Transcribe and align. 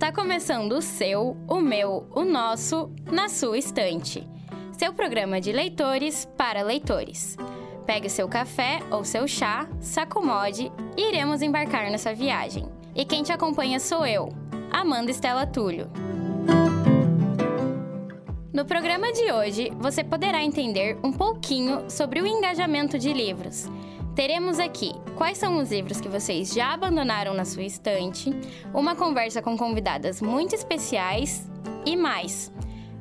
Está 0.00 0.10
começando 0.10 0.72
o 0.72 0.80
seu, 0.80 1.36
o 1.46 1.60
meu, 1.60 2.08
o 2.14 2.24
nosso, 2.24 2.90
na 3.04 3.28
sua 3.28 3.58
estante. 3.58 4.26
Seu 4.72 4.94
programa 4.94 5.42
de 5.42 5.52
leitores 5.52 6.26
para 6.38 6.62
leitores. 6.62 7.36
Pegue 7.84 8.08
seu 8.08 8.26
café 8.26 8.80
ou 8.90 9.04
seu 9.04 9.28
chá, 9.28 9.68
sacomode 9.78 10.72
e 10.96 11.08
iremos 11.10 11.42
embarcar 11.42 11.90
nessa 11.90 12.14
viagem. 12.14 12.66
E 12.94 13.04
quem 13.04 13.22
te 13.22 13.30
acompanha 13.30 13.78
sou 13.78 14.06
eu, 14.06 14.30
Amanda 14.72 15.10
Estela 15.10 15.46
Túlio. 15.46 15.90
No 18.54 18.64
programa 18.64 19.12
de 19.12 19.30
hoje, 19.30 19.70
você 19.78 20.02
poderá 20.02 20.42
entender 20.42 20.98
um 21.04 21.12
pouquinho 21.12 21.90
sobre 21.90 22.22
o 22.22 22.26
engajamento 22.26 22.98
de 22.98 23.12
livros. 23.12 23.68
Teremos 24.14 24.58
aqui 24.58 24.92
quais 25.16 25.38
são 25.38 25.56
os 25.58 25.70
livros 25.70 26.00
que 26.00 26.08
vocês 26.08 26.52
já 26.52 26.72
abandonaram 26.72 27.32
na 27.32 27.44
sua 27.44 27.62
estante, 27.62 28.30
uma 28.74 28.96
conversa 28.96 29.40
com 29.40 29.56
convidadas 29.56 30.20
muito 30.20 30.54
especiais 30.54 31.48
e 31.86 31.96
mais. 31.96 32.52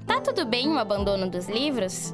Tá 0.05 0.21
tudo 0.21 0.45
bem 0.45 0.69
o 0.69 0.77
abandono 0.77 1.29
dos 1.29 1.47
livros? 1.47 2.13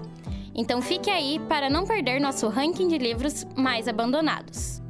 Então 0.56 0.82
fique 0.82 1.10
aí 1.10 1.40
para 1.50 1.70
não 1.70 1.86
perder 1.86 2.20
nosso 2.20 2.48
ranking 2.48 2.88
de 2.88 2.98
livros 2.98 3.46
mais 3.56 3.88
abandonados. 3.88 4.82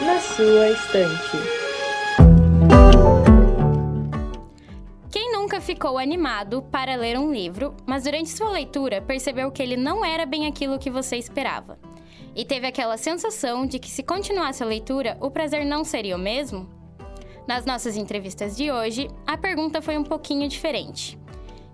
Na 0.00 0.18
sua 0.18 0.70
estante. 0.70 1.51
Ficou 5.82 5.98
animado 5.98 6.62
para 6.62 6.94
ler 6.94 7.18
um 7.18 7.32
livro, 7.32 7.74
mas 7.84 8.04
durante 8.04 8.30
sua 8.30 8.50
leitura 8.50 9.02
percebeu 9.02 9.50
que 9.50 9.60
ele 9.60 9.76
não 9.76 10.04
era 10.04 10.24
bem 10.24 10.46
aquilo 10.46 10.78
que 10.78 10.88
você 10.88 11.16
esperava? 11.16 11.76
E 12.36 12.44
teve 12.44 12.68
aquela 12.68 12.96
sensação 12.96 13.66
de 13.66 13.80
que 13.80 13.90
se 13.90 14.00
continuasse 14.04 14.62
a 14.62 14.66
leitura, 14.66 15.16
o 15.20 15.28
prazer 15.28 15.66
não 15.66 15.82
seria 15.82 16.14
o 16.14 16.20
mesmo? 16.20 16.70
Nas 17.48 17.66
nossas 17.66 17.96
entrevistas 17.96 18.56
de 18.56 18.70
hoje, 18.70 19.10
a 19.26 19.36
pergunta 19.36 19.82
foi 19.82 19.98
um 19.98 20.04
pouquinho 20.04 20.48
diferente. 20.48 21.18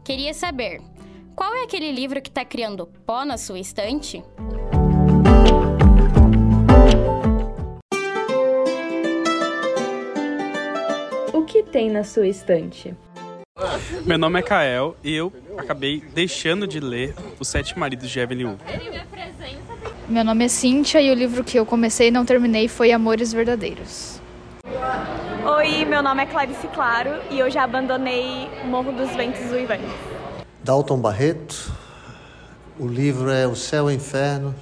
Queria 0.03 0.33
saber: 0.33 0.81
qual 1.37 1.55
é 1.55 1.65
aquele 1.65 1.93
livro 1.93 2.23
que 2.23 2.31
está 2.31 2.47
criando 2.47 2.87
pó 3.05 3.27
na 3.27 3.37
sua 3.37 3.59
estante? 3.59 4.25
O 11.35 11.45
que 11.45 11.63
tem 11.63 11.91
na 11.91 12.05
sua 12.05 12.27
estante? 12.27 12.97
Meu 14.07 14.17
nome 14.17 14.39
é 14.39 14.43
Kael 14.43 14.97
e 15.03 15.15
eu 15.15 15.33
acabei 15.57 16.01
deixando 16.15 16.67
de 16.67 16.79
ler 16.79 17.15
Os 17.41 17.49
Sete 17.49 17.77
Maridos 17.79 18.09
de 18.09 18.21
Evelyn 18.21 18.47
Hugo. 18.47 18.61
Meu 20.09 20.25
nome 20.25 20.45
é 20.45 20.49
Cíntia 20.49 21.03
e 21.03 21.11
o 21.11 21.15
livro 21.15 21.43
que 21.43 21.59
eu 21.59 21.67
comecei 21.67 22.09
e 22.09 22.11
não 22.11 22.25
terminei 22.25 22.69
foi 22.69 22.93
Amores 22.93 23.33
Verdadeiros. 23.33 24.21
Oi, 25.57 25.85
meu 25.85 26.03
nome 26.03 26.23
é 26.23 26.27
Clarice 26.27 26.69
Claro 26.69 27.11
e 27.31 27.39
eu 27.39 27.51
já 27.51 27.65
abandonei 27.65 28.49
Morro 28.65 28.93
dos 28.93 29.11
Ventos 29.17 29.51
Uivantes. 29.51 29.91
Dalton 30.63 31.01
Barreto. 31.01 31.73
O 32.79 32.87
livro 32.87 33.29
é 33.31 33.47
O 33.47 33.57
Céu 33.57 33.91
e 33.91 33.95
o 33.95 33.97
Inferno. 33.97 34.55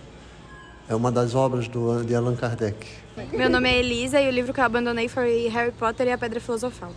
É 0.88 0.94
uma 0.94 1.12
das 1.12 1.34
obras 1.34 1.68
do, 1.68 2.02
de 2.02 2.14
Allan 2.14 2.34
Kardec. 2.34 2.86
Meu 3.32 3.50
nome 3.50 3.68
é 3.68 3.78
Elisa 3.78 4.20
e 4.20 4.28
o 4.28 4.30
livro 4.30 4.54
que 4.54 4.60
eu 4.60 4.64
abandonei 4.64 5.08
foi 5.08 5.48
Harry 5.48 5.72
Potter 5.72 6.06
e 6.06 6.12
a 6.12 6.18
Pedra 6.18 6.40
Filosofal. 6.40 6.92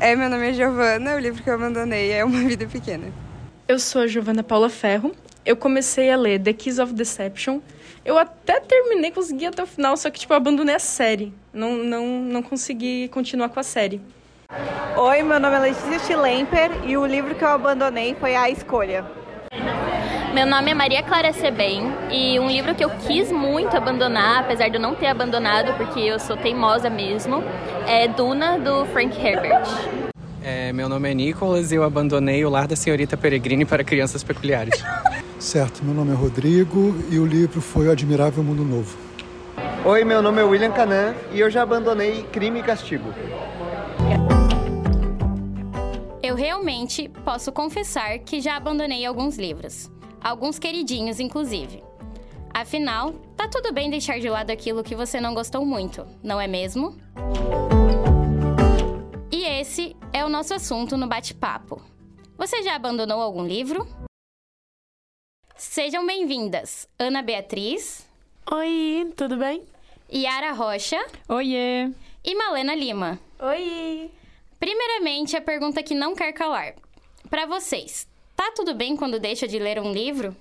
É, 0.00 0.14
meu 0.14 0.30
nome 0.30 0.50
é 0.50 0.52
Giovana, 0.52 1.16
o 1.16 1.18
livro 1.18 1.42
que 1.42 1.50
eu 1.50 1.54
abandonei 1.54 2.12
é 2.12 2.24
Uma 2.24 2.38
Vida 2.46 2.66
Pequena. 2.66 3.12
Eu 3.66 3.80
sou 3.80 4.02
a 4.02 4.06
Giovana 4.06 4.44
Paula 4.44 4.70
Ferro. 4.70 5.12
Eu 5.44 5.56
comecei 5.56 6.08
a 6.08 6.16
ler 6.16 6.40
The 6.40 6.52
Keys 6.52 6.78
of 6.78 6.92
Deception. 6.92 7.60
Eu 8.04 8.16
até 8.16 8.60
terminei, 8.60 9.10
consegui 9.10 9.46
até 9.46 9.60
o 9.60 9.66
final, 9.66 9.96
só 9.96 10.08
que 10.08 10.20
tipo, 10.20 10.32
eu 10.32 10.36
abandonei 10.36 10.76
a 10.76 10.78
série. 10.78 11.34
Não, 11.52 11.72
não, 11.78 12.06
não 12.06 12.42
consegui 12.44 13.08
continuar 13.08 13.48
com 13.48 13.58
a 13.58 13.64
série. 13.64 14.00
Oi, 14.96 15.22
meu 15.24 15.40
nome 15.40 15.56
é 15.56 15.58
Letícia 15.58 15.98
Schlemper 15.98 16.70
e 16.86 16.96
o 16.96 17.04
livro 17.04 17.34
que 17.34 17.42
eu 17.42 17.48
abandonei 17.48 18.14
foi 18.14 18.36
A 18.36 18.48
Escolha. 18.48 19.04
Meu 20.38 20.46
nome 20.46 20.70
é 20.70 20.74
Maria 20.74 21.02
Clara 21.02 21.32
Sebem 21.32 21.92
e 22.12 22.38
um 22.38 22.46
livro 22.46 22.72
que 22.72 22.84
eu 22.84 22.90
quis 22.90 23.32
muito 23.32 23.76
abandonar, 23.76 24.44
apesar 24.44 24.68
de 24.68 24.76
eu 24.76 24.80
não 24.80 24.94
ter 24.94 25.08
abandonado, 25.08 25.76
porque 25.76 25.98
eu 25.98 26.20
sou 26.20 26.36
teimosa 26.36 26.88
mesmo, 26.88 27.42
é 27.88 28.06
Duna, 28.06 28.56
do 28.56 28.86
Frank 28.86 29.20
Herbert. 29.20 29.66
É, 30.40 30.72
meu 30.72 30.88
nome 30.88 31.10
é 31.10 31.14
Nicolas 31.14 31.72
e 31.72 31.74
eu 31.74 31.82
abandonei 31.82 32.44
O 32.44 32.50
Lar 32.50 32.68
da 32.68 32.76
Senhorita 32.76 33.16
Peregrine 33.16 33.64
para 33.64 33.82
Crianças 33.82 34.22
Peculiares. 34.22 34.80
certo, 35.40 35.84
meu 35.84 35.92
nome 35.92 36.12
é 36.12 36.14
Rodrigo 36.14 36.94
e 37.10 37.18
o 37.18 37.26
livro 37.26 37.60
foi 37.60 37.88
O 37.88 37.90
Admirável 37.90 38.44
Mundo 38.44 38.64
Novo. 38.64 38.96
Oi, 39.84 40.04
meu 40.04 40.22
nome 40.22 40.40
é 40.40 40.44
William 40.44 40.70
Canan 40.70 41.16
e 41.32 41.40
eu 41.40 41.50
já 41.50 41.62
abandonei 41.62 42.22
Crime 42.30 42.60
e 42.60 42.62
Castigo. 42.62 43.12
Eu 46.22 46.36
realmente 46.36 47.10
posso 47.24 47.50
confessar 47.50 48.20
que 48.20 48.40
já 48.40 48.56
abandonei 48.56 49.04
alguns 49.04 49.36
livros. 49.36 49.90
Alguns 50.20 50.58
queridinhos, 50.58 51.20
inclusive. 51.20 51.82
Afinal, 52.52 53.12
tá 53.36 53.46
tudo 53.48 53.72
bem 53.72 53.88
deixar 53.88 54.18
de 54.18 54.28
lado 54.28 54.50
aquilo 54.50 54.82
que 54.82 54.96
você 54.96 55.20
não 55.20 55.34
gostou 55.34 55.64
muito, 55.64 56.06
não 56.22 56.40
é 56.40 56.46
mesmo? 56.46 56.98
E 59.30 59.44
esse 59.44 59.96
é 60.12 60.24
o 60.24 60.28
nosso 60.28 60.54
assunto 60.54 60.96
no 60.96 61.06
bate-papo. 61.06 61.80
Você 62.36 62.62
já 62.62 62.74
abandonou 62.74 63.20
algum 63.20 63.46
livro? 63.46 63.86
Sejam 65.56 66.06
bem-vindas, 66.06 66.88
Ana 66.98 67.22
Beatriz. 67.22 68.06
Oi, 68.50 69.12
tudo 69.16 69.36
bem? 69.36 69.62
Yara 70.12 70.52
Rocha. 70.52 70.98
Oiê. 71.28 71.90
E 72.24 72.34
Malena 72.34 72.74
Lima. 72.74 73.18
Oi. 73.38 74.10
Primeiramente, 74.58 75.36
a 75.36 75.40
pergunta 75.40 75.82
que 75.82 75.94
não 75.94 76.14
quer 76.14 76.32
calar. 76.32 76.74
Para 77.28 77.46
vocês, 77.46 78.08
tá 78.38 78.52
tudo 78.54 78.72
bem 78.72 78.94
quando 78.94 79.18
deixa 79.18 79.48
de 79.48 79.58
ler 79.58 79.80
um 79.80 79.92
livro? 79.92 80.34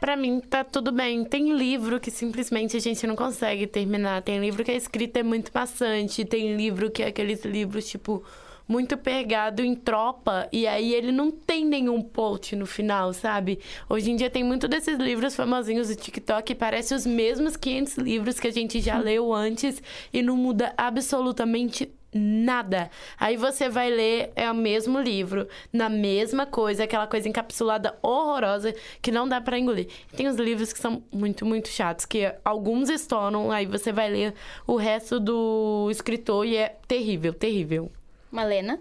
Para 0.00 0.16
mim 0.16 0.40
tá 0.40 0.64
tudo 0.64 0.90
bem. 0.90 1.24
Tem 1.24 1.56
livro 1.56 2.00
que 2.00 2.10
simplesmente 2.10 2.76
a 2.76 2.80
gente 2.80 3.06
não 3.06 3.14
consegue 3.14 3.64
terminar. 3.64 4.22
Tem 4.22 4.40
livro 4.40 4.64
que 4.64 4.72
a 4.72 4.74
escrita 4.74 5.20
é 5.20 5.22
muito 5.22 5.52
maçante, 5.54 6.24
tem 6.24 6.56
livro 6.56 6.90
que 6.90 7.00
é 7.00 7.06
aqueles 7.06 7.44
livros 7.44 7.88
tipo 7.88 8.24
muito 8.66 8.98
pegado 8.98 9.62
em 9.62 9.74
tropa 9.74 10.46
e 10.52 10.66
aí 10.66 10.92
ele 10.92 11.10
não 11.10 11.30
tem 11.30 11.64
nenhum 11.64 12.02
post 12.02 12.54
no 12.56 12.66
final, 12.66 13.14
sabe? 13.14 13.60
Hoje 13.88 14.10
em 14.10 14.16
dia 14.16 14.28
tem 14.28 14.44
muito 14.44 14.66
desses 14.66 14.98
livros 14.98 15.34
famosinhos 15.34 15.88
do 15.88 15.96
TikTok 15.96 16.42
que 16.42 16.54
parecem 16.56 16.96
os 16.96 17.06
mesmos 17.06 17.56
500 17.56 17.98
livros 17.98 18.38
que 18.38 18.48
a 18.48 18.52
gente 18.52 18.80
já 18.80 18.98
leu 19.00 19.32
antes 19.32 19.80
e 20.12 20.22
não 20.22 20.36
muda 20.36 20.74
absolutamente 20.76 21.90
nada. 22.12 22.90
Aí 23.18 23.36
você 23.36 23.68
vai 23.68 23.90
ler 23.90 24.32
é 24.34 24.50
o 24.50 24.54
mesmo 24.54 25.00
livro, 25.00 25.48
na 25.72 25.88
mesma 25.88 26.46
coisa, 26.46 26.84
aquela 26.84 27.06
coisa 27.06 27.28
encapsulada 27.28 27.98
horrorosa 28.02 28.74
que 29.02 29.10
não 29.10 29.28
dá 29.28 29.40
para 29.40 29.58
engolir. 29.58 29.88
Tem 30.16 30.26
os 30.26 30.36
livros 30.36 30.72
que 30.72 30.78
são 30.78 31.02
muito, 31.12 31.44
muito 31.44 31.68
chatos, 31.68 32.04
que 32.04 32.32
alguns 32.44 32.88
estouram, 32.88 33.50
aí 33.50 33.66
você 33.66 33.92
vai 33.92 34.10
ler 34.10 34.34
o 34.66 34.76
resto 34.76 35.20
do 35.20 35.88
escritor 35.90 36.46
e 36.46 36.56
é 36.56 36.76
terrível, 36.86 37.32
terrível. 37.32 37.90
Malena? 38.30 38.78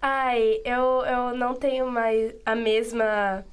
Ai, 0.00 0.60
eu, 0.64 1.02
eu 1.06 1.36
não 1.36 1.54
tenho 1.54 1.90
mais 1.90 2.34
a 2.44 2.54
mesma 2.54 3.44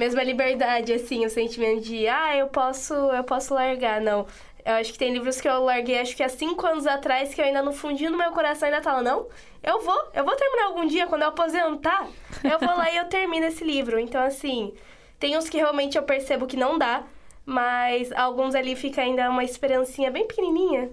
mesma 0.00 0.22
liberdade 0.22 0.94
assim, 0.94 1.26
o 1.26 1.30
sentimento 1.30 1.82
de, 1.82 2.08
ah, 2.08 2.34
eu 2.34 2.46
posso, 2.46 2.94
eu 2.94 3.22
posso 3.22 3.52
largar, 3.52 4.00
não. 4.00 4.26
Eu 4.64 4.74
acho 4.74 4.92
que 4.92 4.98
tem 4.98 5.12
livros 5.12 5.40
que 5.40 5.48
eu 5.48 5.64
larguei, 5.64 5.98
acho 5.98 6.16
que 6.16 6.22
há 6.22 6.28
cinco 6.28 6.66
anos 6.66 6.86
atrás, 6.86 7.34
que 7.34 7.40
eu 7.40 7.44
ainda 7.44 7.62
no 7.62 7.72
fundinho 7.72 8.10
do 8.10 8.18
meu 8.18 8.30
coração 8.32 8.68
ainda 8.68 8.80
tava, 8.80 9.02
não, 9.02 9.26
eu 9.62 9.80
vou, 9.80 10.02
eu 10.14 10.24
vou 10.24 10.36
terminar 10.36 10.66
algum 10.66 10.86
dia, 10.86 11.06
quando 11.06 11.22
eu 11.22 11.28
aposentar, 11.28 12.08
eu 12.44 12.58
vou 12.58 12.76
lá 12.76 12.90
e 12.90 12.96
eu 12.96 13.04
termino 13.06 13.46
esse 13.46 13.64
livro. 13.64 13.98
Então, 13.98 14.22
assim, 14.22 14.74
tem 15.18 15.36
uns 15.36 15.48
que 15.48 15.58
realmente 15.58 15.96
eu 15.96 16.02
percebo 16.02 16.46
que 16.46 16.56
não 16.56 16.78
dá, 16.78 17.04
mas 17.44 18.12
alguns 18.12 18.54
ali 18.54 18.76
fica 18.76 19.02
ainda 19.02 19.28
uma 19.28 19.44
esperancinha 19.44 20.10
bem 20.10 20.26
pequenininha. 20.26 20.90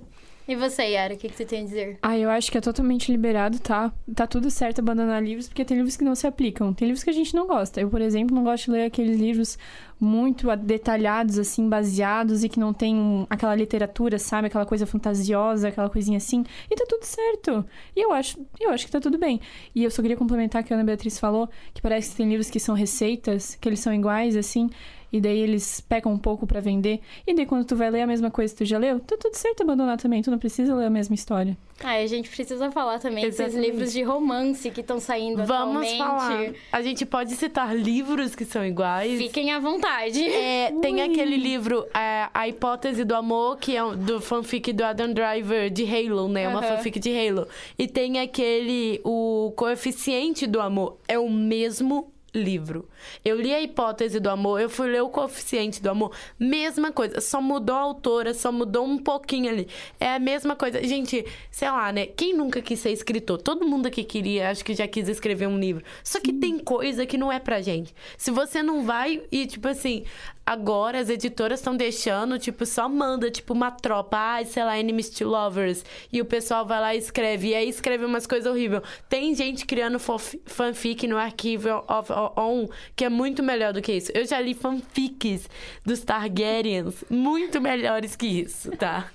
E 0.48 0.56
você, 0.56 0.84
Yara, 0.84 1.14
o 1.14 1.18
que, 1.18 1.28
que 1.28 1.36
você 1.36 1.44
tem 1.44 1.62
a 1.62 1.66
dizer? 1.66 2.00
Ah, 2.02 2.18
eu 2.18 2.30
acho 2.30 2.50
que 2.50 2.58
é 2.58 2.62
totalmente 2.62 3.12
liberado, 3.12 3.60
tá? 3.60 3.92
Tá 4.16 4.26
tudo 4.26 4.50
certo 4.50 4.80
abandonar 4.80 5.22
livros, 5.22 5.50
porque 5.50 5.66
tem 5.66 5.76
livros 5.76 5.98
que 5.98 6.06
não 6.06 6.16
se 6.16 6.26
aplicam. 6.26 6.74
Tem 6.74 6.88
livros 6.88 7.04
que 7.04 7.10
a 7.10 7.14
gente 7.14 7.36
não 7.36 7.46
gosta. 7.46 7.82
Eu, 7.82 7.90
por 7.90 8.00
exemplo, 8.00 8.34
não 8.34 8.46
gosto 8.46 8.66
de 8.66 8.72
ler 8.72 8.86
aqueles 8.86 9.20
livros 9.20 9.58
muito 10.00 10.48
detalhados, 10.56 11.38
assim, 11.38 11.68
baseados 11.68 12.46
e 12.46 12.50
que 12.50 12.60
não 12.60 12.72
tem 12.74 13.28
aquela 13.30 13.56
literatura, 13.56 14.18
sabe? 14.18 14.48
Aquela 14.48 14.66
coisa 14.66 14.86
fantasiosa, 14.86 15.68
aquela 15.68 15.90
coisinha 15.90 16.18
assim. 16.18 16.46
E 16.72 16.76
tá 16.76 16.86
tudo 16.88 17.04
certo. 17.04 17.66
E 17.94 18.00
eu 18.00 18.14
acho, 18.14 18.40
eu 18.58 18.70
acho 18.70 18.86
que 18.86 18.92
tá 18.92 19.02
tudo 19.02 19.18
bem. 19.18 19.42
E 19.76 19.84
eu 19.84 19.92
só 19.92 20.02
queria 20.02 20.16
complementar 20.16 20.64
que 20.64 20.72
a 20.72 20.78
Ana 20.78 20.86
Beatriz 20.86 21.20
falou 21.20 21.50
que 21.74 21.82
parece 21.82 22.12
que 22.12 22.18
tem 22.18 22.30
livros 22.30 22.50
que 22.50 22.60
são 22.60 22.74
receitas, 22.74 23.56
que 23.56 23.68
eles 23.68 23.82
são 23.82 23.94
iguais, 23.94 24.38
assim. 24.38 24.70
E 25.12 25.22
daí 25.22 25.40
eles 25.40 25.80
pecam 25.82 26.12
um 26.12 26.18
pouco 26.18 26.46
para 26.46 26.60
vender, 26.60 27.00
e 27.26 27.34
daí 27.34 27.46
quando 27.46 27.66
tu 27.66 27.76
vai 27.76 27.90
ler 27.90 28.02
a 28.02 28.08
mesma 28.08 28.30
coisa 28.32 28.54
que 28.54 28.60
tu 28.64 28.66
já 28.66 28.78
leu, 28.78 29.00
tá 29.00 29.16
tudo 29.20 29.36
certo 29.36 29.64
abandonar 29.64 29.98
também, 29.98 30.22
tu 30.22 30.30
não 30.32 30.38
precisa 30.40 30.74
ler 30.76 30.86
a 30.86 30.90
mesma 30.90 31.16
história. 31.16 31.58
Ah, 31.84 31.94
a 31.98 32.08
gente 32.08 32.28
precisa 32.28 32.72
falar 32.72 32.98
também 33.00 33.24
desses 33.24 33.40
Exatamente. 33.40 33.70
livros 33.72 33.94
de 33.94 34.02
romance 34.02 34.72
que 34.72 34.82
estão 34.82 35.00
saindo 35.00 35.46
Vamos 35.46 35.86
atualmente. 35.86 35.98
falar. 36.00 36.54
A 36.72 36.82
gente 36.82 37.06
pode 37.06 37.36
citar 37.36 37.76
livros 37.76 38.34
que 38.36 38.44
são 38.46 38.66
iguais. 38.66 39.18
Fiquem 39.22 39.52
à 39.52 39.60
vontade. 39.60 40.24
É, 40.28 40.72
tem 40.82 41.04
aquele 41.04 41.38
livro, 41.38 41.86
é, 41.94 42.30
A 42.34 42.48
Hipótese 42.48 43.04
do 43.04 43.14
Amor, 43.16 43.58
que 43.58 43.76
é 43.76 43.84
um- 43.84 43.96
do 43.96 44.20
fanfic 44.20 44.74
do 44.74 44.84
Adam 44.84 45.14
Driver 45.14 45.70
de 45.70 45.84
Halo, 45.86 46.28
né? 46.28 46.48
Uma 46.50 46.60
Aham. 46.66 46.78
fanfic 46.78 47.00
de 47.00 47.12
Halo. 47.16 47.48
E 47.78 47.88
tem 47.88 48.20
aquele, 48.20 49.00
o 49.04 49.54
Coeficiente 49.56 50.48
do 50.48 50.60
Amor. 50.60 50.98
É 51.08 51.20
o 51.20 51.30
mesmo 51.30 52.12
livro. 52.34 52.88
Eu 53.24 53.40
li 53.40 53.54
a 53.54 53.62
Hipótese 53.62 54.20
do 54.20 54.30
Amor, 54.30 54.60
eu 54.62 54.70
fui 54.70 54.88
ler 54.88 55.02
o 55.02 55.10
Coeficiente 55.10 55.82
do 55.82 55.90
Amor. 55.90 56.12
Mesma 56.40 56.92
coisa, 56.92 57.20
só 57.22 57.42
mudou 57.42 57.76
a 57.76 57.80
autora, 57.80 58.34
só 58.34 58.52
mudou 58.52 58.86
um 58.86 58.98
pouquinho 58.98 59.50
ali. 59.50 59.68
É 60.00 60.16
a 60.16 60.20
mesma 60.20 60.56
coisa. 60.56 60.84
Gente, 60.84 61.26
sei 61.50 61.70
lá, 61.70 61.92
né? 61.92 62.06
Quem 62.06 62.34
nunca 62.34 62.62
quis 62.62 62.80
ser 62.80 62.92
escritor? 62.92 63.42
Todo 63.42 63.68
mundo 63.68 63.90
que 63.90 64.04
queria, 64.04 64.50
acho 64.50 64.64
que 64.64 64.74
já 64.74 64.88
quis 64.88 65.08
escrever 65.08 65.48
um 65.48 65.60
livro. 65.60 65.84
Só 66.04 66.20
que 66.20 66.34
tem 66.34 66.60
coisa 66.60 67.06
que 67.06 67.18
não 67.18 67.32
é 67.32 67.40
pra 67.40 67.62
gente. 67.62 67.94
Se 68.18 68.32
você 68.32 68.62
não 68.62 68.84
vai 68.84 69.24
e, 69.32 69.46
tipo 69.46 69.68
assim, 69.68 70.04
agora 70.48 71.00
as 71.00 71.10
editoras 71.10 71.60
estão 71.60 71.76
deixando, 71.76 72.40
tipo, 72.40 72.66
só 72.66 72.88
manda, 72.88 73.30
tipo, 73.30 73.54
uma 73.54 73.70
tropa, 73.70 74.18
ai, 74.18 74.46
sei 74.46 74.64
lá, 74.64 74.80
Enemies 74.80 75.10
to 75.10 75.28
Lovers. 75.28 75.84
E 76.12 76.22
o 76.22 76.26
pessoal 76.26 76.66
vai 76.66 76.80
lá 76.80 76.96
e 76.96 76.98
escreve. 76.98 77.50
E 77.50 77.56
aí 77.56 77.68
escreve 77.70 78.06
umas 78.06 78.26
coisas 78.26 78.50
horríveis. 78.50 78.82
Tem 79.10 79.36
gente 79.36 79.66
criando 79.66 80.00
fanfic 80.00 81.06
no 81.08 81.18
arquivo 81.18 81.84
of 81.88 82.12
on 82.38 82.68
que 82.96 83.04
é 83.06 83.10
muito 83.10 83.44
melhor 83.44 83.74
do 83.74 83.82
que 83.82 83.92
isso. 83.94 84.12
Eu 84.16 84.26
já 84.26 84.40
li 84.40 84.54
fanfics 84.54 85.50
dos 85.86 86.00
Targaryens 86.00 87.04
muito 87.10 87.60
melhores 87.62 88.16
que 88.16 88.26
isso, 88.28 88.72
tá? 88.78 89.10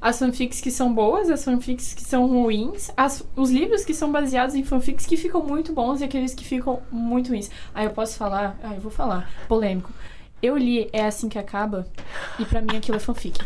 As 0.00 0.18
fanfics 0.18 0.62
que 0.62 0.70
são 0.70 0.94
boas, 0.94 1.28
as 1.28 1.44
fanfics 1.44 1.92
que 1.92 2.02
são 2.02 2.26
ruins, 2.26 2.90
as- 2.96 3.22
os 3.36 3.50
livros 3.50 3.84
que 3.84 3.92
são 3.92 4.10
baseados 4.10 4.54
em 4.54 4.64
fanfics 4.64 5.04
que 5.04 5.14
ficam 5.16 5.42
muito 5.44 5.74
bons 5.74 6.00
e 6.00 6.04
aqueles 6.04 6.32
que 6.34 6.42
ficam 6.42 6.80
muito 6.90 7.28
ruins. 7.28 7.50
Ah, 7.74 7.84
eu 7.84 7.90
posso 7.90 8.16
falar? 8.16 8.58
Ah, 8.62 8.74
eu 8.74 8.80
vou 8.80 8.90
falar. 8.90 9.30
Polêmico. 9.46 9.92
Eu 10.42 10.56
li 10.56 10.88
É 10.92 11.04
Assim 11.04 11.28
Que 11.28 11.38
Acaba 11.38 11.86
e 12.38 12.44
pra 12.44 12.60
mim 12.60 12.76
aquilo 12.76 12.96
é 12.96 13.00
fanfic. 13.00 13.38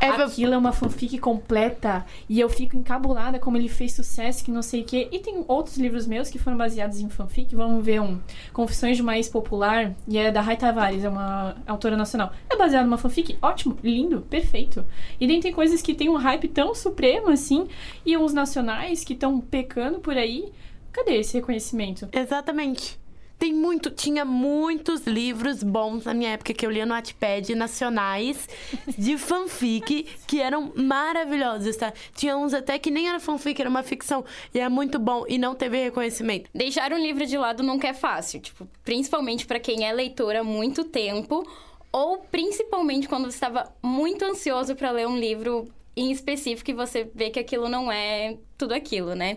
aquilo 0.00 0.54
é 0.54 0.58
uma 0.58 0.72
fanfic 0.72 1.18
completa 1.18 2.04
e 2.28 2.40
eu 2.40 2.48
fico 2.48 2.76
encabulada 2.76 3.38
como 3.38 3.56
ele 3.56 3.68
fez 3.68 3.92
sucesso, 3.92 4.44
que 4.44 4.50
não 4.50 4.62
sei 4.62 4.82
o 4.82 4.84
quê. 4.84 5.08
E 5.12 5.18
tem 5.20 5.44
outros 5.46 5.76
livros 5.76 6.06
meus 6.06 6.30
que 6.30 6.38
foram 6.38 6.56
baseados 6.56 6.98
em 6.98 7.08
fanfic. 7.08 7.54
Vamos 7.54 7.84
ver 7.84 8.00
um 8.00 8.20
Confissões 8.52 8.96
de 8.96 9.02
uma 9.02 9.16
Ex-Popular 9.16 9.94
e 10.08 10.18
é 10.18 10.30
da 10.30 10.40
Rai 10.40 10.56
Tavares, 10.56 11.04
é 11.04 11.08
uma 11.08 11.56
autora 11.66 11.96
nacional. 11.96 12.32
É 12.50 12.56
baseado 12.56 12.84
numa 12.84 12.98
fanfic, 12.98 13.36
ótimo, 13.40 13.76
lindo, 13.82 14.22
perfeito. 14.22 14.84
E 15.20 15.26
daí 15.26 15.40
tem 15.40 15.52
coisas 15.52 15.80
que 15.82 15.94
tem 15.94 16.08
um 16.08 16.16
hype 16.16 16.48
tão 16.48 16.74
supremo 16.74 17.28
assim 17.28 17.68
e 18.04 18.16
os 18.16 18.32
nacionais 18.32 19.04
que 19.04 19.12
estão 19.12 19.40
pecando 19.40 20.00
por 20.00 20.16
aí. 20.16 20.52
Cadê 20.92 21.16
esse 21.16 21.34
reconhecimento? 21.34 22.08
Exatamente. 22.12 23.03
Tem 23.44 23.52
muito, 23.52 23.90
tinha 23.90 24.24
muitos 24.24 25.06
livros 25.06 25.62
bons 25.62 26.06
na 26.06 26.14
minha 26.14 26.30
época 26.30 26.54
que 26.54 26.64
eu 26.64 26.70
lia 26.70 26.86
no 26.86 26.94
Wattpad 26.94 27.54
nacionais 27.54 28.48
de 28.96 29.18
fanfic 29.20 30.08
que 30.26 30.40
eram 30.40 30.72
maravilhosos, 30.74 31.76
tá? 31.76 31.92
Tinha 32.14 32.38
uns 32.38 32.54
até 32.54 32.78
que 32.78 32.90
nem 32.90 33.06
era 33.06 33.20
fanfic, 33.20 33.60
era 33.60 33.68
uma 33.68 33.82
ficção 33.82 34.24
e 34.54 34.58
é 34.58 34.66
muito 34.70 34.98
bom 34.98 35.26
e 35.28 35.36
não 35.36 35.54
teve 35.54 35.76
reconhecimento. 35.76 36.48
Deixar 36.54 36.90
um 36.94 36.96
livro 36.96 37.26
de 37.26 37.36
lado 37.36 37.62
nunca 37.62 37.86
é 37.86 37.92
fácil, 37.92 38.40
tipo, 38.40 38.66
principalmente 38.82 39.44
pra 39.44 39.60
quem 39.60 39.86
é 39.86 39.92
leitor 39.92 40.34
há 40.34 40.42
muito 40.42 40.82
tempo, 40.82 41.46
ou 41.92 42.20
principalmente 42.20 43.06
quando 43.06 43.24
você 43.24 43.36
estava 43.36 43.70
muito 43.82 44.24
ansioso 44.24 44.74
pra 44.74 44.90
ler 44.90 45.06
um 45.06 45.18
livro 45.18 45.68
em 45.94 46.10
específico 46.10 46.70
e 46.70 46.74
você 46.74 47.10
vê 47.14 47.28
que 47.28 47.38
aquilo 47.38 47.68
não 47.68 47.92
é 47.92 48.38
tudo 48.56 48.72
aquilo, 48.72 49.14
né? 49.14 49.36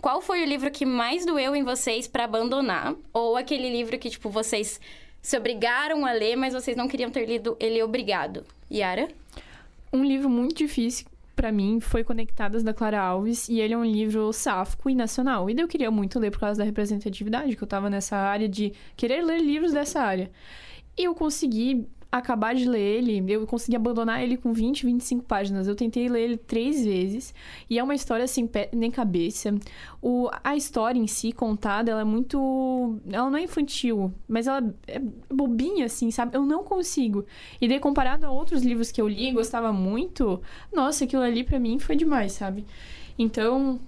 Qual 0.00 0.20
foi 0.20 0.42
o 0.42 0.46
livro 0.46 0.70
que 0.70 0.86
mais 0.86 1.26
doeu 1.26 1.54
em 1.54 1.62
vocês 1.62 2.08
pra 2.08 2.24
abandonar? 2.24 2.94
Ou 3.12 3.36
aquele 3.36 3.68
livro 3.70 3.98
que, 3.98 4.08
tipo, 4.08 4.30
vocês 4.30 4.80
se 5.20 5.36
obrigaram 5.36 6.06
a 6.06 6.12
ler, 6.12 6.36
mas 6.36 6.54
vocês 6.54 6.76
não 6.76 6.88
queriam 6.88 7.10
ter 7.10 7.26
lido 7.26 7.56
ele 7.60 7.82
obrigado? 7.82 8.44
Yara? 8.72 9.08
Um 9.92 10.02
livro 10.02 10.30
muito 10.30 10.56
difícil 10.56 11.06
pra 11.40 11.50
mim 11.50 11.80
foi 11.80 12.04
Conectadas 12.04 12.62
da 12.62 12.74
Clara 12.74 13.00
Alves 13.00 13.48
e 13.48 13.60
ele 13.60 13.72
é 13.72 13.76
um 13.76 13.84
livro 13.84 14.30
sáfico 14.32 14.90
e 14.90 14.94
nacional. 14.94 15.48
E 15.48 15.58
eu 15.58 15.66
queria 15.66 15.90
muito 15.90 16.18
ler 16.18 16.30
por 16.30 16.38
causa 16.40 16.58
da 16.58 16.64
representatividade, 16.64 17.56
que 17.56 17.62
eu 17.62 17.68
tava 17.68 17.88
nessa 17.88 18.16
área 18.16 18.48
de 18.48 18.74
querer 18.96 19.22
ler 19.22 19.40
livros 19.40 19.72
dessa 19.72 20.00
área. 20.00 20.30
E 20.98 21.04
eu 21.04 21.14
consegui 21.14 21.86
acabar 22.10 22.54
de 22.54 22.68
ler 22.68 22.80
ele, 22.80 23.32
eu 23.32 23.46
consegui 23.46 23.76
abandonar 23.76 24.22
ele 24.22 24.36
com 24.36 24.52
20, 24.52 24.84
25 24.86 25.24
páginas. 25.24 25.68
Eu 25.68 25.76
tentei 25.76 26.08
ler 26.08 26.22
ele 26.22 26.36
três 26.36 26.84
vezes 26.84 27.34
e 27.68 27.78
é 27.78 27.82
uma 27.82 27.94
história 27.94 28.26
sem 28.26 28.46
pé 28.46 28.68
nem 28.72 28.90
cabeça. 28.90 29.54
O, 30.02 30.28
a 30.42 30.56
história 30.56 30.98
em 30.98 31.06
si, 31.06 31.32
contada, 31.32 31.90
ela 31.90 32.00
é 32.00 32.04
muito. 32.04 32.98
Ela 33.10 33.30
não 33.30 33.38
é 33.38 33.42
infantil, 33.42 34.12
mas 34.28 34.46
ela 34.46 34.74
é 34.86 35.00
bobinha, 35.32 35.86
assim, 35.86 36.10
sabe? 36.10 36.36
Eu 36.36 36.44
não 36.44 36.64
consigo. 36.64 37.24
E 37.60 37.68
daí, 37.68 37.78
comparado 37.78 38.26
a 38.26 38.30
outros 38.30 38.62
livros 38.62 38.90
que 38.90 39.00
eu 39.00 39.08
li 39.08 39.28
e 39.28 39.32
gostava 39.32 39.72
muito, 39.72 40.40
nossa, 40.72 41.04
aquilo 41.04 41.22
ali 41.22 41.44
pra 41.44 41.60
mim 41.60 41.78
foi 41.78 41.94
demais, 41.94 42.32
sabe? 42.32 42.64
Então, 43.18 43.78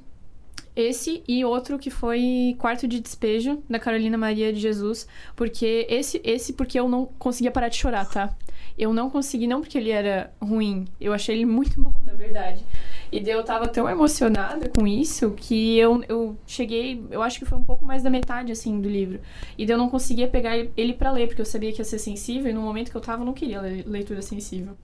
esse 0.74 1.22
e 1.28 1.44
outro 1.44 1.78
que 1.78 1.90
foi 1.90 2.56
Quarto 2.58 2.88
de 2.88 3.00
Despejo, 3.00 3.62
da 3.68 3.78
Carolina 3.78 4.16
Maria 4.16 4.52
de 4.52 4.60
Jesus. 4.60 5.06
Porque 5.36 5.86
esse, 5.88 6.20
esse 6.24 6.52
porque 6.52 6.78
eu 6.78 6.88
não 6.88 7.06
conseguia 7.18 7.50
parar 7.50 7.68
de 7.68 7.76
chorar, 7.76 8.06
tá? 8.08 8.34
Eu 8.78 8.92
não 8.94 9.10
consegui, 9.10 9.46
não 9.46 9.60
porque 9.60 9.76
ele 9.76 9.90
era 9.90 10.32
ruim. 10.40 10.86
Eu 11.00 11.12
achei 11.12 11.36
ele 11.36 11.44
muito 11.44 11.80
bom, 11.82 11.92
na 12.06 12.14
verdade. 12.14 12.62
E 13.10 13.20
daí 13.20 13.34
eu 13.34 13.44
tava 13.44 13.68
tão 13.68 13.86
emocionada 13.86 14.70
com 14.70 14.86
isso 14.86 15.32
que 15.32 15.78
eu, 15.78 16.02
eu 16.08 16.34
cheguei, 16.46 17.04
eu 17.10 17.20
acho 17.20 17.38
que 17.38 17.44
foi 17.44 17.58
um 17.58 17.64
pouco 17.64 17.84
mais 17.84 18.02
da 18.02 18.08
metade, 18.08 18.50
assim, 18.50 18.80
do 18.80 18.88
livro. 18.88 19.20
E 19.58 19.66
daí 19.66 19.74
eu 19.74 19.78
não 19.78 19.90
conseguia 19.90 20.26
pegar 20.26 20.56
ele- 20.56 20.94
pra 20.94 21.12
ler, 21.12 21.26
porque 21.26 21.42
eu 21.42 21.44
sabia 21.46 21.70
que 21.70 21.78
ia 21.82 21.84
ser 21.84 21.98
sensível, 21.98 22.50
e 22.50 22.54
no 22.54 22.62
momento 22.62 22.90
que 22.90 22.96
eu 22.96 23.02
tava, 23.02 23.20
eu 23.20 23.26
não 23.26 23.34
queria 23.34 23.60
leitura 23.60 24.22
sensível. 24.22 24.74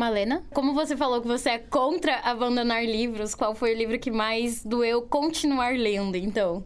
Malena? 0.00 0.44
Como 0.52 0.74
você 0.74 0.94
falou 0.94 1.22
que 1.22 1.26
você 1.26 1.50
é 1.50 1.58
contra 1.58 2.16
abandonar 2.16 2.84
livros, 2.84 3.34
qual 3.34 3.54
foi 3.54 3.74
o 3.74 3.76
livro 3.78 3.98
que 3.98 4.10
mais 4.10 4.62
doeu 4.62 5.00
continuar 5.02 5.72
lendo, 5.74 6.16
então? 6.16 6.62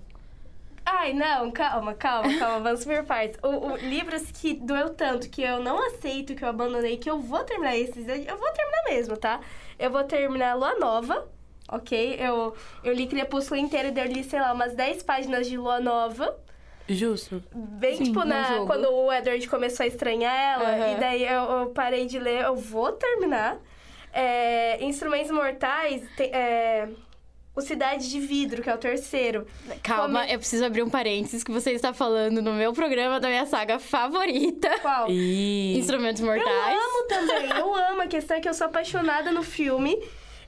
Ai, 0.84 1.12
não, 1.12 1.50
calma, 1.52 1.94
calma, 1.94 2.36
calma, 2.36 2.58
vamos 2.60 2.84
por 2.84 3.04
partes. 3.04 3.38
O, 3.42 3.48
o- 3.72 3.76
livros 3.76 4.22
que 4.32 4.54
doeu 4.54 4.90
tanto 4.90 5.30
que 5.30 5.42
eu 5.42 5.60
não 5.62 5.78
aceito, 5.86 6.34
que 6.34 6.42
eu 6.44 6.48
abandonei, 6.48 6.96
que 6.96 7.08
eu 7.08 7.20
vou 7.20 7.44
terminar 7.44 7.76
esses, 7.76 8.08
eu 8.08 8.36
vou 8.36 8.50
terminar 8.52 8.82
mesmo, 8.88 9.16
tá? 9.16 9.40
Eu 9.78 9.90
vou 9.90 10.02
terminar 10.02 10.56
Lua 10.56 10.74
Nova, 10.80 11.28
ok? 11.70 12.16
Eu, 12.18 12.52
eu 12.82 12.92
li 12.92 13.06
Crepúsculo 13.06 13.60
inteiro 13.60 13.92
daí 13.92 14.08
eu 14.08 14.12
li, 14.12 14.24
sei 14.24 14.40
lá, 14.40 14.52
umas 14.52 14.74
10 14.74 15.04
páginas 15.04 15.46
de 15.48 15.56
Lua 15.56 15.78
Nova. 15.78 16.36
Justo. 16.94 17.42
Bem, 17.54 17.96
Sim, 17.96 18.04
tipo, 18.04 18.24
na, 18.24 18.42
jogo. 18.54 18.66
quando 18.66 18.90
o 18.90 19.12
Edward 19.12 19.48
começou 19.48 19.84
a 19.84 19.86
estranhar 19.86 20.34
ela, 20.34 20.70
Aham. 20.70 20.92
e 20.92 21.00
daí 21.00 21.24
eu, 21.24 21.42
eu 21.42 21.66
parei 21.70 22.06
de 22.06 22.18
ler, 22.18 22.42
eu 22.44 22.56
vou 22.56 22.92
terminar. 22.92 23.58
É, 24.12 24.82
Instrumentos 24.84 25.30
Mortais, 25.30 26.02
tem- 26.16 26.30
é, 26.34 26.88
o 27.54 27.60
Cidade 27.60 28.08
de 28.10 28.18
Vidro, 28.20 28.62
que 28.62 28.68
é 28.70 28.74
o 28.74 28.78
terceiro. 28.78 29.46
Calma, 29.82 30.20
Come- 30.22 30.32
eu 30.34 30.38
preciso 30.38 30.64
abrir 30.64 30.82
um 30.82 30.90
parênteses 30.90 31.44
que 31.44 31.52
você 31.52 31.72
está 31.72 31.92
falando 31.92 32.40
no 32.42 32.52
meu 32.54 32.72
programa 32.72 33.20
da 33.20 33.28
minha 33.28 33.46
saga 33.46 33.78
favorita. 33.78 34.78
Qual? 34.80 35.06
E... 35.08 35.76
Instrumentos 35.78 36.20
Eu 36.22 36.26
Mortais. 36.26 36.76
amo 36.76 37.06
também, 37.08 37.50
eu 37.58 37.74
amo. 37.74 38.02
A 38.02 38.06
questão 38.06 38.36
é 38.36 38.40
que 38.40 38.48
eu 38.48 38.54
sou 38.54 38.66
apaixonada 38.66 39.30
no 39.30 39.42
filme. 39.42 39.96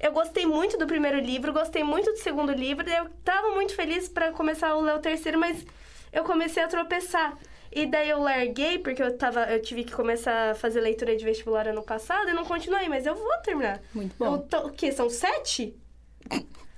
Eu 0.01 0.11
gostei 0.13 0.45
muito 0.47 0.77
do 0.77 0.87
primeiro 0.87 1.21
livro, 1.21 1.53
gostei 1.53 1.85
muito 1.85 2.11
do 2.11 2.19
segundo 2.19 2.53
livro. 2.53 2.89
e 2.89 2.93
Eu 2.93 3.07
tava 3.25 3.51
muito 3.51 3.75
feliz 3.77 4.09
pra 4.09 4.33
começar 4.33 4.71
a 4.71 4.77
ler 4.81 4.95
o 4.95 4.99
terceiro, 4.99 5.39
mas 5.39 5.65
eu 6.13 6.25
comecei 6.25 6.63
a 6.63 6.69
tropeçar. 6.69 7.37
E 7.75 7.87
daí 7.87 8.11
eu 8.11 8.21
larguei, 8.21 8.79
porque 8.79 9.03
eu, 9.03 9.17
tava, 9.17 9.45
eu 9.51 9.61
tive 9.63 9.83
que 9.85 9.93
começar 9.93 10.51
a 10.51 10.55
fazer 10.55 10.81
leitura 10.81 11.17
de 11.17 11.25
vestibular 11.25 11.67
ano 11.67 11.83
passado 11.83 12.29
e 12.29 12.35
não 12.35 12.45
continuei, 12.45 12.87
mas 12.89 13.07
eu 13.07 13.15
vou 13.15 13.33
terminar. 13.43 13.81
Muito 13.95 14.15
bom. 14.19 14.39
tô- 14.39 14.67
o 14.67 14.71
quê? 14.71 14.93
São 14.93 15.09
sete? 15.09 15.75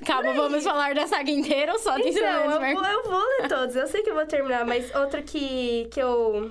Calma, 0.04 0.32
vamos 0.34 0.62
falar 0.64 0.94
da 0.94 1.06
saga 1.06 1.30
inteira 1.30 1.72
ou 1.72 1.78
só 1.78 1.96
de 1.96 2.08
Então, 2.08 2.22
eu 2.44 2.60
vou, 2.74 2.84
eu 2.84 3.02
vou 3.04 3.22
ler 3.40 3.48
todos. 3.48 3.74
Eu 3.76 3.86
sei 3.86 4.02
que 4.02 4.10
eu 4.10 4.14
vou 4.14 4.26
terminar, 4.26 4.64
mas 4.64 4.94
outra 4.94 5.22
que, 5.22 5.88
que 5.90 6.00
eu 6.00 6.50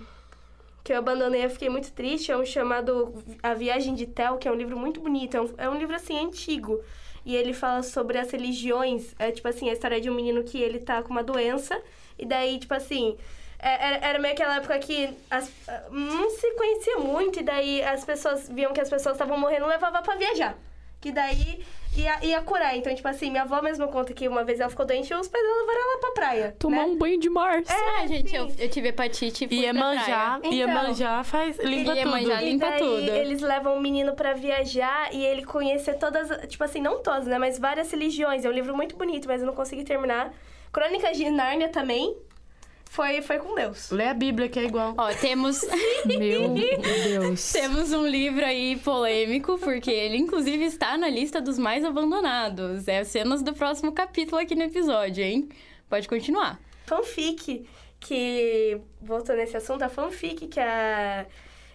que 0.84 0.92
eu 0.92 0.98
abandonei, 0.98 1.46
eu 1.46 1.50
fiquei 1.50 1.70
muito 1.70 1.94
triste, 1.94 2.30
é 2.30 2.36
um 2.38 2.44
chamado 2.46 3.14
A 3.42 3.54
Viagem 3.54 3.96
de 3.96 4.06
Tel, 4.06 4.38
que 4.38 4.48
é 4.50 4.52
um 4.52 4.56
livro 4.56 4.78
muito 4.78 5.00
bonito. 5.00 5.38
É 5.38 5.42
um, 5.42 5.50
é 5.58 5.70
um 5.70 5.78
livro, 5.78 5.96
assim, 5.96 6.20
antigo. 6.20 6.82
E 7.26 7.34
ele 7.38 7.54
fala 7.54 7.82
sobre 7.82 8.18
as 8.18 8.30
religiões. 8.32 9.16
É, 9.18 9.32
tipo 9.32 9.48
assim, 9.48 9.70
a 9.70 9.74
história 9.74 10.02
de 10.02 10.10
um 10.10 10.14
menino 10.14 10.44
que 10.44 10.62
ele 10.62 10.80
tá 10.80 11.02
com 11.02 11.10
uma 11.12 11.24
doença. 11.24 11.82
E 12.18 12.26
daí, 12.26 12.60
tipo 12.60 12.74
assim... 12.74 13.18
é- 13.60 13.88
Era, 13.88 14.08
era 14.08 14.20
meio 14.20 14.34
aquela 14.34 14.58
época 14.58 14.78
que 14.80 15.10
as, 15.30 15.52
não 15.90 16.30
se 16.30 16.52
conhecia 16.56 16.98
muito. 16.98 17.40
E 17.40 17.44
daí 17.44 17.84
as 17.84 18.04
pessoas 18.06 18.50
viam 18.50 18.74
que 18.74 18.82
as 18.82 18.90
pessoas 18.90 19.16
estavam 19.16 19.38
morrendo 19.38 19.66
e 19.66 19.70
levavam 19.70 20.02
pra 20.04 20.16
viajar. 20.16 20.56
Que 21.02 21.12
daí 21.12 21.62
ia, 21.98 22.26
ia 22.26 22.42
curar. 22.42 22.78
Então, 22.78 22.96
tipo 22.96 23.06
assim, 23.10 23.30
minha 23.30 23.44
avó 23.44 23.62
mesmo 23.62 23.86
conta 23.90 24.14
que 24.14 24.26
uma 24.26 24.46
vez 24.46 24.62
ela 24.62 24.70
ficou 24.70 24.86
doente 24.86 25.12
e 25.12 25.16
os 25.16 25.28
pais 25.28 25.44
dela 25.44 25.60
levaram 25.62 25.82
ela 25.92 26.00
pra 26.00 26.12
praia. 26.12 26.56
Tomar 26.58 26.78
né? 26.78 26.84
um 26.86 26.98
banho 26.98 27.20
de 27.20 27.30
mar. 27.30 27.62
É, 27.62 28.08
gente, 28.08 28.34
eu, 28.34 28.50
eu 28.58 28.70
tive 28.70 28.88
hepatite 28.88 29.44
e 29.44 29.48
fui 29.50 29.58
pra 29.58 29.66
Iemanjá, 29.68 30.40
praia. 30.40 30.56
Iemanjá 30.56 31.24
faz, 31.26 31.58
limpa 31.60 31.94
Iemanjá 31.94 32.36
tudo. 32.38 32.46
limpa 32.46 32.66
e 32.66 32.70
daí, 32.70 32.80
tudo. 32.80 33.10
eles 33.18 33.42
levam 33.42 33.76
o 33.76 33.82
menino 33.82 34.14
pra 34.14 34.32
viajar 34.34 35.14
e 35.14 35.26
ele 35.26 35.44
conhecer 35.44 35.96
todas, 35.96 36.30
tipo 36.48 36.64
assim, 36.64 36.80
não 36.82 37.04
todas, 37.04 37.28
né? 37.28 37.38
Mas 37.38 37.60
várias 37.60 37.92
religiões. 37.92 38.46
É 38.46 38.50
um 38.50 38.54
livro 38.54 38.74
muito 38.74 38.96
bonito, 38.96 39.28
mas 39.28 39.42
eu 39.42 39.48
não 39.48 39.54
consegui 39.54 39.84
terminar. 39.84 40.34
Crônicas 40.74 41.16
de 41.16 41.30
Nárnia 41.30 41.70
também. 41.70 42.18
Foi, 42.90 43.22
foi 43.22 43.40
com 43.40 43.56
Deus. 43.56 43.92
Lê 43.92 44.08
a 44.08 44.14
Bíblia, 44.14 44.50
que 44.50 44.60
é 44.60 44.66
igual. 44.66 44.94
Ó, 44.98 45.14
temos... 45.14 45.62
Meu 46.06 46.50
Deus. 46.50 47.52
Temos 47.52 47.92
um 47.92 48.06
livro 48.06 48.44
aí 48.44 48.76
polêmico, 48.78 49.58
porque 49.60 49.90
ele 49.90 50.18
inclusive 50.18 50.66
está 50.66 50.98
na 50.98 51.10
lista 51.10 51.40
dos 51.40 51.58
mais 51.58 51.86
abandonados. 51.86 52.88
É 52.88 53.04
cenas 53.04 53.42
do 53.42 53.54
próximo 53.54 53.92
capítulo 53.92 54.42
aqui 54.42 54.56
no 54.56 54.64
episódio, 54.64 55.24
hein? 55.24 55.48
Pode 55.88 56.08
continuar. 56.08 56.60
Fanfic, 56.86 57.68
que, 58.00 58.82
voltando 59.02 59.38
nesse 59.38 59.58
assunto, 59.58 59.84
a 59.84 59.90
fanfic 59.90 60.48
que 60.48 60.60
a, 60.60 61.26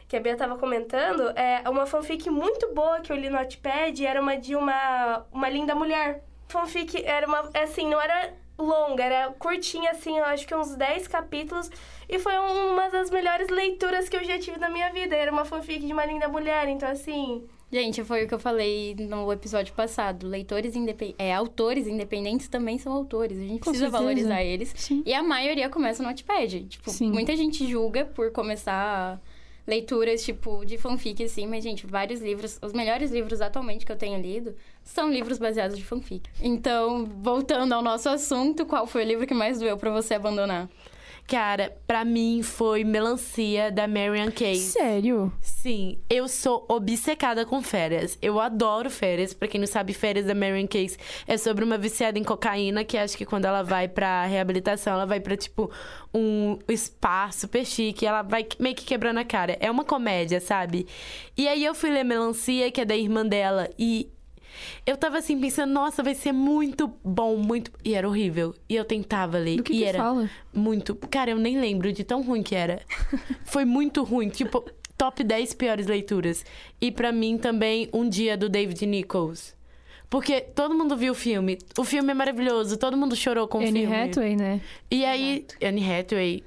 que 0.08 0.16
a 0.16 0.20
Bia 0.20 0.36
tava 0.36 0.56
comentando, 0.56 1.30
é 1.36 1.68
uma 1.68 1.86
fanfic 1.86 2.28
muito 2.30 2.72
boa 2.74 3.00
que 3.00 3.12
eu 3.12 3.16
li 3.16 3.28
no 3.28 3.36
Wattpad, 3.36 4.04
era 4.04 4.20
uma 4.20 4.36
de 4.36 4.56
uma, 4.56 5.24
uma 5.32 5.48
linda 5.48 5.74
mulher. 5.74 6.24
Fanfic 6.48 7.04
era 7.04 7.26
uma, 7.26 7.50
assim, 7.54 7.88
não 7.88 8.00
era 8.00 8.34
longa, 8.58 9.04
era 9.04 9.30
curtinha, 9.38 9.92
assim, 9.92 10.18
eu 10.18 10.24
acho 10.24 10.46
que 10.46 10.54
uns 10.54 10.74
10 10.74 11.06
capítulos, 11.08 11.70
e 12.08 12.18
foi 12.18 12.36
uma 12.36 12.88
das 12.88 13.10
melhores 13.10 13.48
leituras 13.48 14.08
que 14.08 14.16
eu 14.16 14.24
já 14.24 14.38
tive 14.38 14.58
na 14.58 14.68
minha 14.68 14.90
vida. 14.92 15.14
Era 15.14 15.30
uma 15.30 15.44
fanfic 15.44 15.86
de 15.86 15.92
uma 15.92 16.04
linda 16.04 16.26
mulher, 16.28 16.68
então 16.68 16.88
assim... 16.88 17.46
Gente, 17.70 18.02
foi 18.02 18.24
o 18.24 18.28
que 18.28 18.32
eu 18.32 18.38
falei 18.38 18.96
no 18.98 19.30
episódio 19.30 19.74
passado. 19.74 20.26
Leitores 20.26 20.74
independentes, 20.74 21.16
é, 21.18 21.34
autores 21.34 21.86
independentes 21.86 22.48
também 22.48 22.78
são 22.78 22.90
autores. 22.90 23.36
A 23.36 23.42
gente 23.42 23.60
Com 23.60 23.70
precisa 23.70 23.90
certeza. 23.90 23.98
valorizar 23.98 24.42
eles. 24.42 24.72
Sim. 24.74 25.02
E 25.04 25.12
a 25.12 25.22
maioria 25.22 25.68
começa 25.68 26.02
no 26.02 26.08
Wattpad. 26.08 26.64
Tipo, 26.64 26.90
Sim. 26.90 27.10
muita 27.10 27.36
gente 27.36 27.66
julga 27.68 28.06
por 28.06 28.32
começar 28.32 29.20
leituras, 29.68 30.24
tipo, 30.24 30.64
de 30.64 30.78
fanfic, 30.78 31.22
assim. 31.22 31.46
Mas, 31.46 31.62
gente, 31.62 31.86
vários 31.86 32.22
livros... 32.22 32.58
Os 32.62 32.72
melhores 32.72 33.10
livros 33.10 33.42
atualmente 33.42 33.84
que 33.84 33.92
eu 33.92 33.96
tenho 33.96 34.18
lido 34.20 34.56
são 34.82 35.12
livros 35.12 35.38
baseados 35.38 35.76
de 35.76 35.84
fanfic. 35.84 36.28
Então, 36.40 37.04
voltando 37.04 37.74
ao 37.74 37.82
nosso 37.82 38.08
assunto, 38.08 38.64
qual 38.64 38.86
foi 38.86 39.04
o 39.04 39.06
livro 39.06 39.26
que 39.26 39.34
mais 39.34 39.60
doeu 39.60 39.76
pra 39.76 39.90
você 39.90 40.14
abandonar? 40.14 40.70
Cara, 41.28 41.76
pra 41.86 42.06
mim 42.06 42.42
foi 42.42 42.84
Melancia, 42.84 43.70
da 43.70 43.86
Marian 43.86 44.30
Case. 44.30 44.72
Sério? 44.72 45.30
Sim, 45.42 45.98
eu 46.08 46.26
sou 46.26 46.64
obcecada 46.70 47.44
com 47.44 47.60
férias. 47.62 48.16
Eu 48.22 48.40
adoro 48.40 48.88
férias. 48.88 49.34
Pra 49.34 49.46
quem 49.46 49.60
não 49.60 49.66
sabe, 49.66 49.92
férias 49.92 50.24
da 50.24 50.34
Marian 50.34 50.66
Case 50.66 50.96
é 51.26 51.36
sobre 51.36 51.62
uma 51.62 51.76
viciada 51.76 52.18
em 52.18 52.24
cocaína 52.24 52.82
que 52.82 52.96
acho 52.96 53.14
que 53.14 53.26
quando 53.26 53.44
ela 53.44 53.62
vai 53.62 53.86
pra 53.86 54.24
reabilitação, 54.24 54.94
ela 54.94 55.04
vai 55.04 55.20
pra, 55.20 55.36
tipo, 55.36 55.70
um 56.14 56.58
spa 56.74 57.30
super 57.30 57.66
chique. 57.66 58.06
Ela 58.06 58.22
vai 58.22 58.46
meio 58.58 58.74
que 58.74 58.86
quebrando 58.86 59.18
a 59.18 59.24
cara. 59.24 59.54
É 59.60 59.70
uma 59.70 59.84
comédia, 59.84 60.40
sabe? 60.40 60.86
E 61.36 61.46
aí 61.46 61.62
eu 61.62 61.74
fui 61.74 61.90
ler 61.90 62.04
Melancia, 62.04 62.72
que 62.72 62.80
é 62.80 62.86
da 62.86 62.96
irmã 62.96 63.26
dela, 63.26 63.68
e 63.78 64.08
eu 64.86 64.96
tava 64.96 65.18
assim 65.18 65.40
pensando, 65.40 65.72
nossa, 65.72 66.02
vai 66.02 66.14
ser 66.14 66.32
muito 66.32 66.92
bom, 67.04 67.36
muito. 67.36 67.70
E 67.84 67.94
era 67.94 68.08
horrível. 68.08 68.54
E 68.68 68.76
eu 68.76 68.84
tentava 68.84 69.38
ler. 69.38 69.56
Do 69.56 69.62
que 69.62 69.72
e 69.72 69.78
que 69.78 69.84
era 69.84 69.98
fala? 69.98 70.30
muito. 70.52 70.94
Cara, 70.94 71.30
eu 71.30 71.38
nem 71.38 71.60
lembro 71.60 71.92
de 71.92 72.04
tão 72.04 72.22
ruim 72.22 72.42
que 72.42 72.54
era. 72.54 72.80
Foi 73.44 73.64
muito 73.64 74.02
ruim. 74.02 74.28
Tipo, 74.28 74.64
top 74.96 75.22
10 75.22 75.54
piores 75.54 75.86
leituras. 75.86 76.44
E 76.80 76.90
pra 76.90 77.12
mim 77.12 77.38
também, 77.38 77.88
Um 77.92 78.08
Dia 78.08 78.36
do 78.36 78.48
David 78.48 78.84
Nichols. 78.86 79.56
Porque 80.10 80.40
todo 80.40 80.74
mundo 80.74 80.96
viu 80.96 81.12
o 81.12 81.14
filme. 81.14 81.58
O 81.78 81.84
filme 81.84 82.10
é 82.10 82.14
maravilhoso, 82.14 82.78
todo 82.78 82.96
mundo 82.96 83.14
chorou 83.14 83.46
com 83.46 83.58
o 83.58 83.60
Anne 83.60 83.80
filme. 83.80 83.94
Hathaway, 83.94 84.36
né? 84.36 84.60
E 84.90 85.04
aí, 85.04 85.46
Anne 85.62 85.84
Hathaway, 85.84 86.42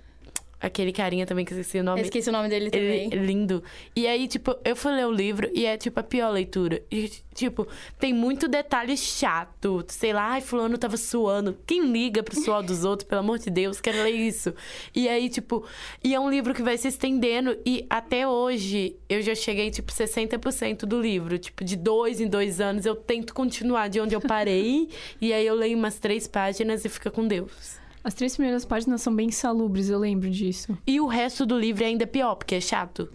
aquele 0.62 0.94
carinha 0.94 1.26
também 1.26 1.44
que 1.44 1.54
eu 1.54 1.60
esqueci 1.60 1.80
o 1.80 1.84
nome. 1.84 2.02
Eu 2.02 2.06
esqueci 2.06 2.30
o 2.30 2.32
nome 2.32 2.48
dele 2.48 2.66
Ele 2.66 2.72
também. 2.72 3.10
é 3.12 3.16
lindo. 3.16 3.64
E 3.96 4.06
aí, 4.06 4.28
tipo, 4.28 4.56
eu 4.64 4.76
fui 4.76 4.92
ler 4.92 5.08
o 5.08 5.12
livro 5.12 5.50
e 5.54 5.66
é, 5.66 5.76
tipo, 5.76 6.00
a 6.00 6.04
pior 6.04 6.30
leitura. 6.30 6.82
E, 6.92 7.12
tipo, 7.34 7.68
tem 8.00 8.14
muito 8.14 8.48
detalhe 8.48 8.96
chato. 8.96 9.84
Sei 9.88 10.14
lá, 10.14 10.34
ai, 10.34 10.42
fulano 10.42 10.78
tava 10.78 10.98
suando. 10.98 11.58
Quem 11.66 11.92
liga 11.92 12.22
pro 12.22 12.40
suor 12.40 12.62
dos 12.62 12.86
outros, 12.86 13.10
pelo 13.10 13.22
amor 13.22 13.40
de 13.40 13.50
Deus, 13.50 13.82
quero 13.82 14.04
ler 14.04 14.12
isso. 14.12 14.54
E 14.96 15.10
aí, 15.10 15.30
tipo, 15.30 15.66
e 16.04 16.14
é 16.14 16.20
um 16.20 16.30
livro 16.30 16.54
que 16.54 16.62
vai 16.62 16.78
se 16.78 16.88
estendendo. 16.88 17.58
E 17.66 17.86
até 17.90 18.28
hoje, 18.28 18.96
eu 19.10 19.22
já 19.22 19.34
cheguei, 19.34 19.72
tipo, 19.72 19.92
60% 19.92 20.86
do 20.86 21.02
livro. 21.02 21.40
Tipo, 21.40 21.64
de 21.64 21.76
dois 21.76 22.22
em 22.22 22.28
dois 22.28 22.62
anos, 22.62 22.86
eu 22.86 22.96
tento 22.96 23.34
continuar 23.34 23.88
de 23.88 24.00
onde 24.00 24.14
eu 24.14 24.22
parei. 24.22 24.90
e 25.20 25.34
aí 25.34 25.46
eu 25.46 25.56
leio 25.56 25.78
umas 25.78 25.98
três 25.98 26.28
páginas 26.28 26.86
e 26.86 26.90
fica 26.90 27.10
com 27.10 27.28
Deus. 27.28 27.81
As 28.04 28.14
três 28.14 28.36
primeiras 28.36 28.66
páginas 28.66 29.02
são 29.02 29.16
bem 29.16 29.28
insalubres, 29.28 29.90
eu 29.90 30.00
lembro 30.00 30.30
disso. 30.30 30.78
E 30.88 31.00
o 31.00 31.06
resto 31.08 31.46
do 31.46 31.58
livro 31.58 31.84
é 31.84 31.88
ainda 31.88 32.08
pior, 32.08 32.36
porque 32.36 32.56
é 32.56 32.62
chato. 32.62 33.10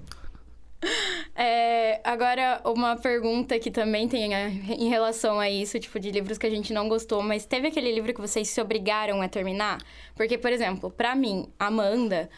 É, 1.39 2.01
agora, 2.03 2.63
uma 2.65 2.97
pergunta 2.97 3.59
que 3.59 3.71
também 3.71 4.09
tem 4.09 4.35
a- 4.35 4.49
em 4.49 4.89
relação 4.89 5.39
a 5.39 5.51
isso, 5.51 5.79
tipo, 5.79 6.01
de 6.01 6.11
livros 6.11 6.39
que 6.39 6.47
a 6.47 6.51
gente 6.51 6.73
não 6.73 6.89
gostou, 6.89 7.23
mas 7.23 7.45
teve 7.45 7.67
aquele 7.69 7.93
livro 7.93 8.15
que 8.15 8.21
vocês 8.21 8.49
se 8.49 8.59
obrigaram 8.61 9.21
a 9.21 9.29
terminar? 9.29 9.79
Porque, 10.15 10.39
por 10.39 10.51
exemplo, 10.51 10.91
pra 10.91 11.15
mim, 11.15 11.47
Amanda, 11.59 12.31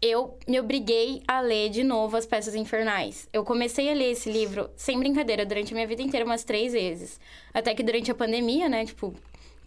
eu 0.00 0.38
me 0.48 0.58
obriguei 0.58 1.22
a 1.28 1.40
ler 1.40 1.68
de 1.68 1.84
novo 1.84 2.16
As 2.16 2.24
Peças 2.24 2.54
Infernais. 2.54 3.28
Eu 3.34 3.44
comecei 3.44 3.90
a 3.90 3.94
ler 3.94 4.12
esse 4.12 4.30
livro, 4.32 4.70
sem 4.76 4.98
brincadeira, 4.98 5.44
durante 5.44 5.72
a 5.72 5.74
minha 5.74 5.86
vida 5.86 6.00
inteira, 6.02 6.24
umas 6.24 6.44
três 6.44 6.72
vezes. 6.72 7.20
Até 7.52 7.74
que 7.74 7.82
durante 7.82 8.10
a 8.10 8.14
pandemia, 8.14 8.66
né, 8.68 8.84
tipo, 8.86 9.14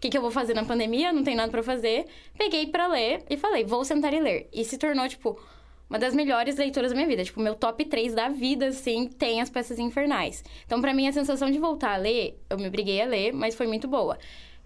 que, 0.02 0.10
que 0.10 0.18
eu 0.18 0.22
vou 0.22 0.32
fazer 0.32 0.56
na 0.56 0.66
pandemia? 0.66 1.14
Não 1.14 1.24
tem 1.24 1.36
nada 1.36 1.52
pra 1.52 1.62
fazer. 1.62 2.08
Peguei 2.36 2.66
pra 2.66 2.88
ler 2.88 3.24
e 3.30 3.38
falei, 3.38 3.64
vou 3.64 3.86
sentar 3.86 4.12
e 4.14 4.20
ler. 4.20 4.50
E 4.52 4.66
se 4.66 4.78
tornou, 4.78 5.08
tipo, 5.08 5.40
uma 5.88 6.00
das 6.00 6.16
melhores 6.16 6.58
leituras 6.58 6.90
da 6.90 6.96
minha 6.96 7.08
vida. 7.08 7.24
Tipo, 7.24 7.40
meu 7.40 7.54
top 7.54 7.86
3 7.86 8.16
da 8.16 8.28
vida, 8.28 8.68
assim, 8.68 9.08
tem 9.08 9.40
as 9.40 9.50
peças 9.52 9.78
infernais. 9.78 10.44
Então, 10.66 10.82
pra 10.82 10.92
mim, 10.92 11.08
a 11.08 11.12
sensação 11.12 11.52
de 11.52 11.60
voltar 11.60 11.94
a 11.94 11.98
ler, 11.98 12.42
eu 12.50 12.58
me 12.58 12.68
obriguei 12.68 13.00
a 13.00 13.06
ler, 13.06 13.32
mas 13.32 13.54
foi 13.54 13.68
muito 13.68 13.88
boa. 13.88 14.18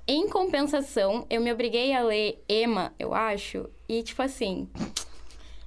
Em 0.08 0.30
compensação, 0.30 1.26
eu 1.30 1.42
me 1.42 1.52
obriguei 1.52 1.94
a 1.94 2.02
ler 2.02 2.42
Emma, 2.48 2.94
eu 2.98 3.14
acho, 3.14 3.68
e 3.90 4.04
tipo 4.04 4.22
assim. 4.22 4.70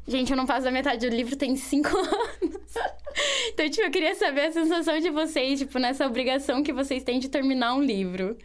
Gente, 0.07 0.31
eu 0.31 0.37
não 0.37 0.47
passo 0.47 0.65
da 0.65 0.71
metade 0.71 1.07
do 1.07 1.15
livro, 1.15 1.37
tem 1.37 1.57
cinco 1.57 1.91
anos. 1.99 2.75
Então, 3.49 3.69
tipo, 3.69 3.83
eu 3.83 3.91
queria 3.91 4.15
saber 4.15 4.47
a 4.47 4.53
sensação 4.53 4.99
de 4.99 5.11
vocês, 5.11 5.59
tipo, 5.59 5.79
nessa 5.79 6.07
obrigação 6.07 6.63
que 6.63 6.73
vocês 6.73 7.03
têm 7.03 7.19
de 7.19 7.29
terminar 7.29 7.75
um 7.75 7.83
livro. 7.83 8.39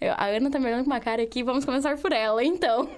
Eu- 0.00 0.12
a 0.16 0.26
Ana 0.26 0.50
tá 0.50 0.58
me 0.58 0.66
olhando 0.66 0.84
com 0.84 0.90
uma 0.90 1.00
cara 1.00 1.22
aqui, 1.22 1.42
vamos 1.42 1.64
começar 1.64 1.96
por 1.96 2.12
ela, 2.12 2.42
então. 2.44 2.88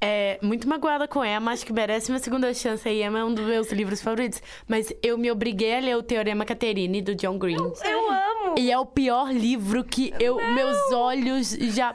É, 0.00 0.38
muito 0.42 0.68
magoada 0.68 1.08
com 1.08 1.24
Emma, 1.24 1.52
acho 1.52 1.64
que 1.64 1.72
merece 1.72 2.10
uma 2.12 2.18
segunda 2.18 2.52
chance 2.52 2.86
aí. 2.86 3.02
Emma 3.02 3.20
é 3.20 3.24
um 3.24 3.32
dos 3.32 3.46
meus 3.46 3.72
livros 3.72 4.02
favoritos. 4.02 4.42
Mas 4.68 4.92
eu 5.02 5.16
me 5.16 5.30
obriguei 5.30 5.76
a 5.76 5.80
ler 5.80 5.96
o 5.96 6.02
Teorema 6.02 6.44
Caterine, 6.44 7.00
do 7.00 7.14
John 7.14 7.38
Green. 7.38 7.56
Eu 7.56 8.10
amo! 8.10 8.54
E 8.58 8.70
é 8.70 8.78
o 8.78 8.84
pior 8.84 9.32
livro 9.32 9.82
que 9.82 10.12
eu, 10.20 10.36
meus 10.52 10.92
olhos 10.92 11.50
já 11.52 11.94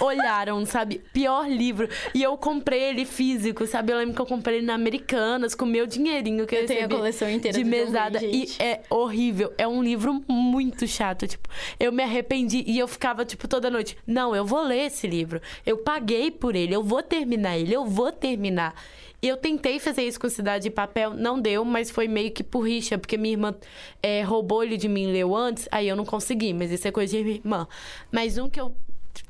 olharam, 0.00 0.64
sabe? 0.66 1.00
Pior 1.12 1.48
livro. 1.48 1.88
E 2.14 2.22
eu 2.22 2.36
comprei 2.36 2.82
ele 2.82 3.04
físico, 3.04 3.66
sabe? 3.66 3.92
Eu 3.92 3.98
lembro 3.98 4.14
que 4.14 4.20
eu 4.20 4.26
comprei 4.26 4.58
ele 4.58 4.66
na 4.66 4.74
Americanas 4.74 5.54
com 5.54 5.64
meu 5.64 5.86
dinheirinho 5.86 6.46
que 6.46 6.54
eu, 6.54 6.60
Eu 6.60 6.66
tenho 6.66 6.86
a 6.86 6.88
coleção 6.88 7.28
inteira 7.28 7.56
de 7.56 7.64
mesada. 7.64 8.24
e 8.24 8.48
é 8.58 8.80
horrível. 8.90 9.52
É 9.56 9.66
um 9.66 9.82
livro 9.82 10.22
muito 10.28 10.86
chato. 10.86 11.26
Tipo, 11.26 11.48
eu 11.78 11.92
me 11.92 12.02
arrependi 12.02 12.64
e 12.66 12.78
eu 12.78 12.88
ficava, 12.88 13.24
tipo, 13.24 13.46
toda 13.48 13.70
noite. 13.70 13.96
Não, 14.06 14.34
eu 14.34 14.44
vou 14.44 14.62
ler 14.62 14.86
esse 14.86 15.06
livro. 15.06 15.40
Eu 15.64 15.78
paguei 15.78 16.30
por 16.30 16.54
ele, 16.54 16.74
eu 16.74 16.82
vou 16.82 17.02
terminar 17.02 17.58
ele, 17.58 17.74
eu 17.74 17.84
vou 17.84 18.10
terminar. 18.12 18.74
E 19.22 19.28
eu 19.28 19.36
tentei 19.36 19.78
fazer 19.78 20.02
isso 20.02 20.18
com 20.18 20.28
Cidade 20.28 20.64
de 20.64 20.70
Papel, 20.70 21.14
não 21.14 21.40
deu, 21.40 21.64
mas 21.64 21.92
foi 21.92 22.08
meio 22.08 22.32
que 22.32 22.42
por 22.42 22.62
rixa, 22.62 22.98
porque 22.98 23.16
minha 23.16 23.34
irmã 23.34 23.54
é, 24.02 24.20
roubou 24.22 24.64
ele 24.64 24.76
de 24.76 24.88
mim, 24.88 25.12
leu 25.12 25.36
antes, 25.36 25.68
aí 25.70 25.86
eu 25.86 25.94
não 25.94 26.04
consegui, 26.04 26.52
mas 26.52 26.72
isso 26.72 26.88
é 26.88 26.90
coisa 26.90 27.16
de 27.16 27.22
minha 27.22 27.36
irmã. 27.36 27.68
Mas 28.10 28.36
um 28.36 28.48
que 28.50 28.60
eu 28.60 28.74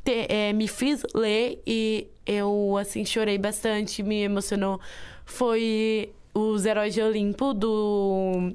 te- 0.04 0.26
é, 0.28 0.52
me 0.52 0.68
fiz 0.68 1.02
ler 1.14 1.60
e 1.66 2.06
eu, 2.26 2.76
assim, 2.80 3.04
chorei 3.04 3.38
bastante, 3.38 4.02
me 4.02 4.22
emocionou, 4.22 4.80
foi 5.24 6.10
Os 6.34 6.64
Heróis 6.64 6.94
de 6.94 7.02
Olimpo, 7.02 7.52
do 7.54 8.52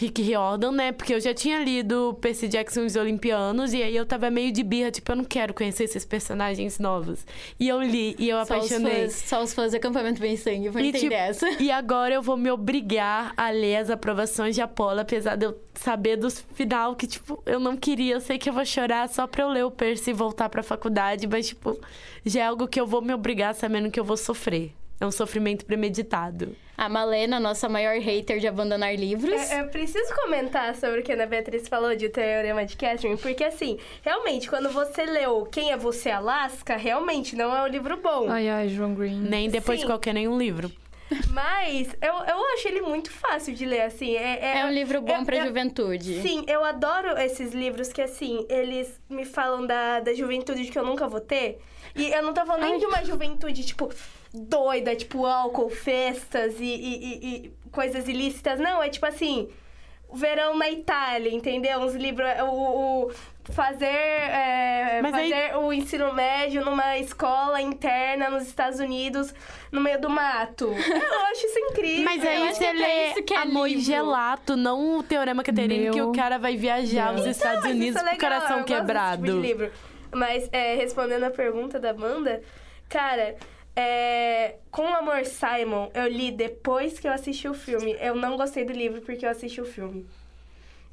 Rick 0.00 0.22
Riordan, 0.22 0.70
né? 0.70 0.92
Porque 0.92 1.12
eu 1.12 1.20
já 1.20 1.34
tinha 1.34 1.58
lido 1.58 2.16
Percy 2.20 2.46
Jackson 2.46 2.82
e 2.82 2.86
os 2.86 2.94
Olimpianos, 2.94 3.72
e 3.74 3.82
aí 3.82 3.96
eu 3.96 4.06
tava 4.06 4.30
meio 4.30 4.52
de 4.52 4.62
birra, 4.62 4.92
tipo, 4.92 5.10
eu 5.10 5.16
não 5.16 5.24
quero 5.24 5.52
conhecer 5.52 5.84
esses 5.84 6.04
personagens 6.04 6.78
novos. 6.78 7.26
E 7.58 7.66
eu 7.68 7.82
li, 7.82 8.14
e 8.16 8.28
eu 8.28 8.36
Só 8.36 8.42
os, 8.42 8.50
apaixonei. 8.66 9.02
fãs, 9.02 9.12
só 9.14 9.42
os 9.42 9.52
fãs 9.52 9.72
do 9.72 9.76
acampamento 9.76 10.20
Bem 10.20 10.36
Sangue 10.36 10.68
vão 10.68 10.80
entender 10.80 11.00
tipo, 11.00 11.14
essa. 11.14 11.50
e 11.60 11.68
agora 11.72 12.14
eu 12.14 12.22
vou 12.22 12.36
me 12.36 12.48
obrigar 12.48 13.32
a 13.36 13.50
ler 13.50 13.74
as 13.74 13.90
aprovações 13.90 14.54
de 14.54 14.60
Apolo, 14.60 15.00
apesar 15.00 15.34
de 15.34 15.46
eu 15.46 15.58
saber 15.74 16.16
do 16.16 16.30
final 16.30 16.94
que, 16.94 17.08
tipo, 17.08 17.42
eu 17.44 17.58
não 17.58 17.76
queria. 17.76 18.14
Eu 18.14 18.20
sei 18.20 18.38
que 18.38 18.48
eu 18.48 18.52
vou 18.52 18.64
chorar 18.64 19.08
só 19.08 19.26
pra 19.26 19.42
eu 19.42 19.48
ler 19.48 19.64
o 19.64 19.70
Percy 19.70 20.10
e 20.10 20.12
voltar 20.12 20.48
pra 20.48 20.62
faculdade, 20.62 21.26
mas, 21.26 21.48
tipo, 21.48 21.76
já 22.24 22.42
é 22.42 22.46
algo 22.46 22.68
que 22.68 22.80
eu 22.80 22.86
vou 22.86 23.02
me 23.02 23.12
obrigar 23.12 23.52
sabendo 23.52 23.90
que 23.90 23.98
eu 23.98 24.04
vou 24.04 24.16
sofrer. 24.16 24.72
É 25.00 25.06
um 25.06 25.10
sofrimento 25.12 25.64
premeditado. 25.64 26.56
A 26.76 26.88
Malena, 26.88 27.38
nossa 27.38 27.68
maior 27.68 27.98
hater 27.98 28.38
de 28.40 28.48
abandonar 28.48 28.94
livros. 28.96 29.32
É, 29.50 29.60
eu 29.60 29.68
preciso 29.68 30.12
comentar 30.14 30.74
sobre 30.74 31.00
o 31.00 31.02
que 31.04 31.12
a 31.12 31.14
Ana 31.14 31.26
Beatriz 31.26 31.68
falou 31.68 31.94
de 31.94 32.08
Teorema 32.08 32.64
de 32.66 32.76
Catherine, 32.76 33.16
porque 33.16 33.44
assim, 33.44 33.78
realmente, 34.02 34.48
quando 34.48 34.70
você 34.70 35.04
leu 35.04 35.44
Quem 35.46 35.70
é 35.72 35.76
Você, 35.76 36.10
Alaska, 36.10 36.76
realmente 36.76 37.36
não 37.36 37.56
é 37.56 37.62
um 37.62 37.68
livro 37.68 37.96
bom. 37.96 38.28
Ai, 38.28 38.48
ai, 38.48 38.68
João 38.68 38.94
Green. 38.94 39.20
Nem 39.20 39.48
depois 39.48 39.78
Sim. 39.80 39.86
de 39.86 39.92
qualquer 39.92 40.14
nenhum 40.14 40.36
livro. 40.38 40.70
Mas 41.32 41.88
eu, 42.02 42.12
eu 42.14 42.44
acho 42.54 42.68
ele 42.68 42.82
muito 42.82 43.10
fácil 43.10 43.54
de 43.54 43.64
ler, 43.64 43.80
assim. 43.82 44.14
É, 44.14 44.58
É 44.60 44.66
um 44.66 44.70
livro 44.70 45.00
bom 45.00 45.16
eu- 45.18 45.24
pra 45.24 45.36
eu- 45.38 45.46
juventude. 45.46 46.20
Sim, 46.20 46.44
eu 46.46 46.62
adoro 46.64 47.16
esses 47.18 47.52
livros 47.54 47.92
que, 47.92 48.02
assim, 48.02 48.44
eles 48.48 49.00
me 49.08 49.24
falam 49.24 49.66
da, 49.66 50.00
da 50.00 50.12
juventude 50.12 50.64
que 50.66 50.78
eu 50.78 50.84
nunca 50.84 51.08
vou 51.08 51.20
ter. 51.20 51.58
E 51.98 52.12
eu 52.12 52.22
não 52.22 52.32
tô 52.32 52.44
falando 52.46 52.62
nem 52.62 52.78
de 52.78 52.86
uma 52.86 53.04
juventude, 53.04 53.64
tipo, 53.64 53.90
doida, 54.32 54.94
tipo, 54.96 55.26
álcool, 55.26 55.68
festas 55.70 56.54
e, 56.58 56.64
e- 56.64 57.26
e- 57.46 57.52
coisas 57.70 58.08
ilícitas. 58.08 58.58
Não, 58.58 58.82
é 58.82 58.88
tipo 58.88 59.06
assim. 59.06 59.48
Verão 60.10 60.56
na 60.56 60.70
Itália, 60.70 61.30
entendeu? 61.30 61.80
Uns 61.80 61.94
livros. 61.94 62.26
O, 62.40 63.08
o 63.08 63.10
fazer, 63.52 63.84
é, 63.84 65.00
Mas 65.02 65.12
aí- 65.14 65.30
fazer 65.30 65.56
o 65.58 65.70
ensino 65.70 66.14
médio 66.14 66.64
numa 66.64 66.96
escola 66.96 67.60
interna 67.60 68.30
nos 68.30 68.44
Estados 68.44 68.80
Unidos, 68.80 69.34
no 69.70 69.82
meio 69.82 70.00
do 70.00 70.08
mato. 70.08 70.64
Eu 70.72 71.26
acho 71.26 71.44
isso 71.46 71.58
incrível. 71.58 72.04
Mas 72.04 72.24
aí 72.24 72.54
você 72.54 72.64
é 72.64 72.72
lê 72.72 73.06
isso 73.10 73.22
que 73.22 73.34
é 73.34 73.36
Amor 73.38 73.68
livro. 73.68 73.82
Gelato, 73.84 74.56
não 74.56 74.96
o 74.98 75.02
Teorema 75.02 75.42
Caterine, 75.42 75.78
Meu 75.84 75.92
que 75.92 76.00
o 76.00 76.12
cara 76.12 76.38
vai 76.38 76.56
viajar 76.56 77.08
aos 77.08 77.22
Deus. 77.24 77.36
Estados 77.36 77.64
Unidos 77.66 78.00
é 78.02 78.08
com 78.10 78.16
o 78.16 78.18
coração 78.18 78.56
desse 78.62 78.66
quebrado. 78.66 79.42
tipo. 79.42 79.70
Mas, 80.12 80.48
é, 80.52 80.74
respondendo 80.74 81.24
a 81.24 81.30
pergunta 81.30 81.78
da 81.78 81.92
banda, 81.92 82.42
cara, 82.88 83.36
é, 83.76 84.56
com 84.70 84.82
o 84.82 84.94
Amor 84.94 85.24
Simon, 85.24 85.90
eu 85.94 86.08
li 86.08 86.32
depois 86.32 86.98
que 86.98 87.06
eu 87.06 87.12
assisti 87.12 87.48
o 87.48 87.54
filme. 87.54 87.96
Eu 88.00 88.14
não 88.14 88.36
gostei 88.36 88.64
do 88.64 88.72
livro 88.72 89.00
porque 89.02 89.24
eu 89.24 89.30
assisti 89.30 89.60
o 89.60 89.64
filme. 89.64 90.06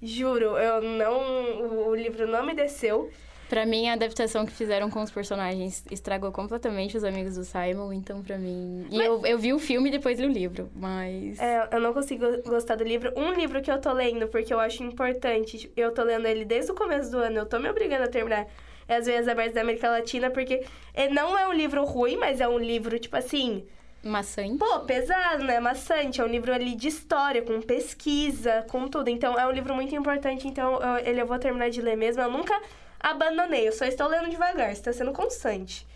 Juro, 0.02 0.58
eu 0.58 0.82
não. 0.82 1.62
O, 1.62 1.90
o 1.90 1.96
livro 1.96 2.28
não 2.28 2.46
me 2.46 2.54
desceu. 2.54 3.10
Pra 3.50 3.66
mim, 3.66 3.88
a 3.90 3.94
adaptação 3.94 4.46
que 4.46 4.52
fizeram 4.52 4.90
com 4.90 5.02
os 5.02 5.12
personagens 5.12 5.84
estragou 5.92 6.32
completamente 6.32 6.98
os 6.98 7.04
amigos 7.04 7.36
do 7.36 7.44
Simon, 7.44 7.94
então 7.94 8.22
pra 8.24 8.38
mim. 8.38 8.88
E 8.90 9.00
eu, 9.00 9.24
eu 9.26 9.38
vi 9.38 9.54
o 9.54 9.60
filme 9.60 9.90
e 9.90 9.92
depois 9.92 10.20
li 10.20 10.26
o 10.26 10.32
livro, 10.32 10.70
mas. 10.76 11.40
É, 11.40 11.70
eu 11.72 11.80
não 11.80 11.94
consigo 11.94 12.26
gostar 12.44 12.76
do 12.76 12.84
livro. 12.84 13.14
Um 13.16 13.34
livro 13.34 13.62
que 13.62 13.70
eu 13.70 13.80
tô 13.80 13.94
lendo, 13.94 14.28
porque 14.28 14.54
eu 14.54 14.60
acho 14.60 14.84
importante, 14.84 15.72
eu 15.76 15.92
tô 15.92 16.04
lendo 16.04 16.28
ele 16.28 16.44
desde 16.44 16.72
o 16.72 16.76
começo 16.76 17.12
do 17.12 17.18
ano, 17.18 17.38
eu 17.38 17.46
tô 17.46 17.60
me 17.60 17.70
obrigando 17.70 18.04
a 18.04 18.08
terminar. 18.08 18.48
É 18.88 18.96
As 18.98 19.06
Veias 19.06 19.28
Abertas 19.28 19.56
da 19.56 19.62
América 19.62 19.90
Latina, 19.90 20.30
porque 20.30 20.64
ele 20.94 21.14
não 21.14 21.38
é 21.38 21.48
um 21.48 21.54
livro 21.54 21.84
ruim, 21.86 22.18
mas 22.18 22.40
é 22.42 22.48
um 22.48 22.58
livro, 22.60 22.98
tipo 23.00 23.16
assim. 23.18 23.66
Maçante. 24.04 24.60
Pô, 24.60 24.82
pesado, 24.82 25.44
né? 25.44 25.60
Maçante. 25.60 26.22
É 26.22 26.24
um 26.24 26.28
livro 26.28 26.54
ali 26.54 26.76
de 26.76 26.88
história, 26.88 27.42
com 27.42 27.60
pesquisa, 27.62 28.64
com 28.70 28.88
tudo. 28.88 29.10
Então, 29.10 29.40
é 29.40 29.48
um 29.48 29.52
livro 29.52 29.74
muito 29.74 29.96
importante. 29.96 30.48
Então, 30.48 30.80
eu- 30.80 30.98
ele 31.06 31.22
eu 31.22 31.26
vou 31.26 31.40
terminar 31.40 31.70
de 31.72 31.82
ler 31.82 31.98
mesmo. 31.98 32.22
Eu 32.22 32.30
nunca 32.30 32.60
abandonei, 33.00 33.68
eu 33.68 33.72
só 33.72 33.86
estou 33.86 34.08
lendo 34.08 34.30
devagar, 34.30 34.72
está 34.72 34.94
sendo 34.94 35.12
constante. 35.12 35.88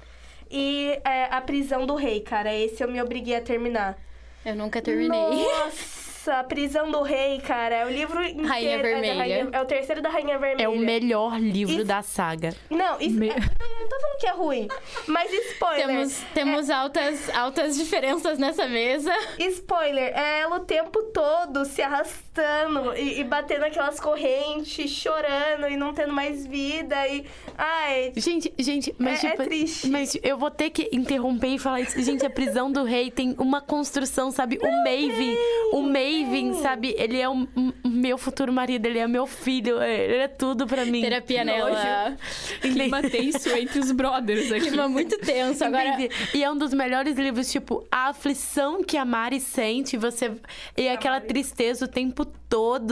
E 0.49 0.99
é, 1.05 1.25
A 1.25 1.39
Prisão 1.41 1.85
do 1.85 1.93
Rei, 1.93 2.21
cara, 2.21 2.51
esse 2.53 2.83
eu 2.83 2.87
me 2.89 2.99
obriguei 2.99 3.35
a 3.35 3.41
terminar. 3.41 3.95
Eu 4.43 4.55
nunca 4.55 4.81
terminei. 4.81 5.09
Nossa, 5.43 5.98
A 6.27 6.43
Prisão 6.43 6.91
do 6.91 7.01
Rei, 7.01 7.39
cara, 7.39 7.75
é 7.75 7.85
o 7.85 7.89
livro 7.89 8.23
inteiro. 8.23 8.47
Rainha 8.47 8.73
é 8.73 8.77
da 8.77 8.83
Vermelha. 8.83 9.13
Rainha- 9.15 9.49
É, 9.53 9.61
o 9.61 9.65
terceiro 9.65 10.01
da 10.01 10.09
Rainha 10.09 10.37
Vermelha. 10.37 10.65
É 10.65 10.69
o 10.69 10.77
melhor 10.77 11.39
livro 11.39 11.75
Isso- 11.75 11.85
da 11.85 12.01
saga. 12.01 12.53
Não, 12.69 12.99
isso, 12.99 13.23
é, 13.23 13.27
não 13.27 13.87
tô 13.87 13.99
falando 14.01 14.19
que 14.19 14.27
é 14.27 14.31
ruim, 14.31 14.67
mas 15.07 15.31
spoiler. 15.31 15.87
Temos, 15.87 16.21
temos 16.33 16.69
altas, 16.69 17.29
altas 17.35 17.77
diferenças 17.77 18.37
nessa 18.37 18.67
mesa. 18.67 19.13
Spoiler, 19.39 20.11
é 20.17 20.41
ela 20.41 20.57
o 20.57 20.59
tempo 20.65 21.01
todo 21.13 21.63
se 21.65 21.81
arrastando 21.81 22.95
e, 22.95 23.19
e 23.19 23.23
batendo 23.23 23.63
aquelas 23.65 23.99
correntes, 23.99 24.89
chorando 24.91 25.67
e 25.69 25.77
não 25.77 25.93
tendo 25.93 26.13
mais 26.13 26.45
vida 26.45 27.07
e... 27.07 27.25
Ai... 27.57 28.11
Gente, 28.15 28.53
gente, 28.57 28.93
mas 28.97 29.23
É- 29.23 29.27
é 29.27 29.31
tipo, 29.31 29.43
triste. 29.43 29.87
Mas 29.89 30.17
eu 30.21 30.37
vou 30.37 30.51
ter 30.51 30.69
que 30.69 30.89
interromper 30.91 31.47
e 31.55 31.59
falar 31.59 31.81
isso. 31.81 32.01
Gente, 32.01 32.25
a 32.25 32.29
prisão 32.29 32.71
do 32.71 32.83
rei 32.83 33.09
tem 33.11 33.35
uma 33.37 33.61
construção, 33.61 34.31
sabe? 34.31 34.57
O 34.61 34.71
Maven, 34.83 35.37
o 35.73 35.81
Maven, 36.09 36.53
sabe? 36.55 36.95
Ele 36.97 37.19
é 37.19 37.29
o 37.29 37.47
o 37.83 37.89
meu 37.89 38.17
futuro 38.17 38.51
marido, 38.51 38.85
ele 38.85 38.99
é 38.99 39.07
meu 39.07 39.25
filho, 39.25 39.81
ele 39.81 40.15
é 40.15 40.27
tudo 40.27 40.67
pra 40.67 40.85
mim. 40.85 41.01
Terapia 41.01 41.43
nela. 41.43 42.17
Clima 42.61 43.01
tenso 43.01 43.49
entre 43.57 43.79
os 43.79 43.91
brothers 43.91 44.51
aqui. 44.51 44.67
Clima 44.67 44.87
muito 44.87 45.17
tenso. 45.19 45.63
Agora, 45.63 45.89
Entendi. 45.89 46.09
E 46.33 46.43
é 46.43 46.51
um 46.51 46.57
dos 46.57 46.73
melhores 46.73 47.17
livros, 47.17 47.51
tipo, 47.51 47.85
a 47.91 48.09
aflição 48.09 48.83
que 48.83 48.97
a 48.97 49.05
Mari 49.05 49.39
sente, 49.39 49.97
você. 49.97 50.31
E 50.77 50.87
aquela 50.87 51.19
tristeza 51.19 51.85
o 51.85 51.87
tempo 51.87 52.25
todo, 52.25 52.38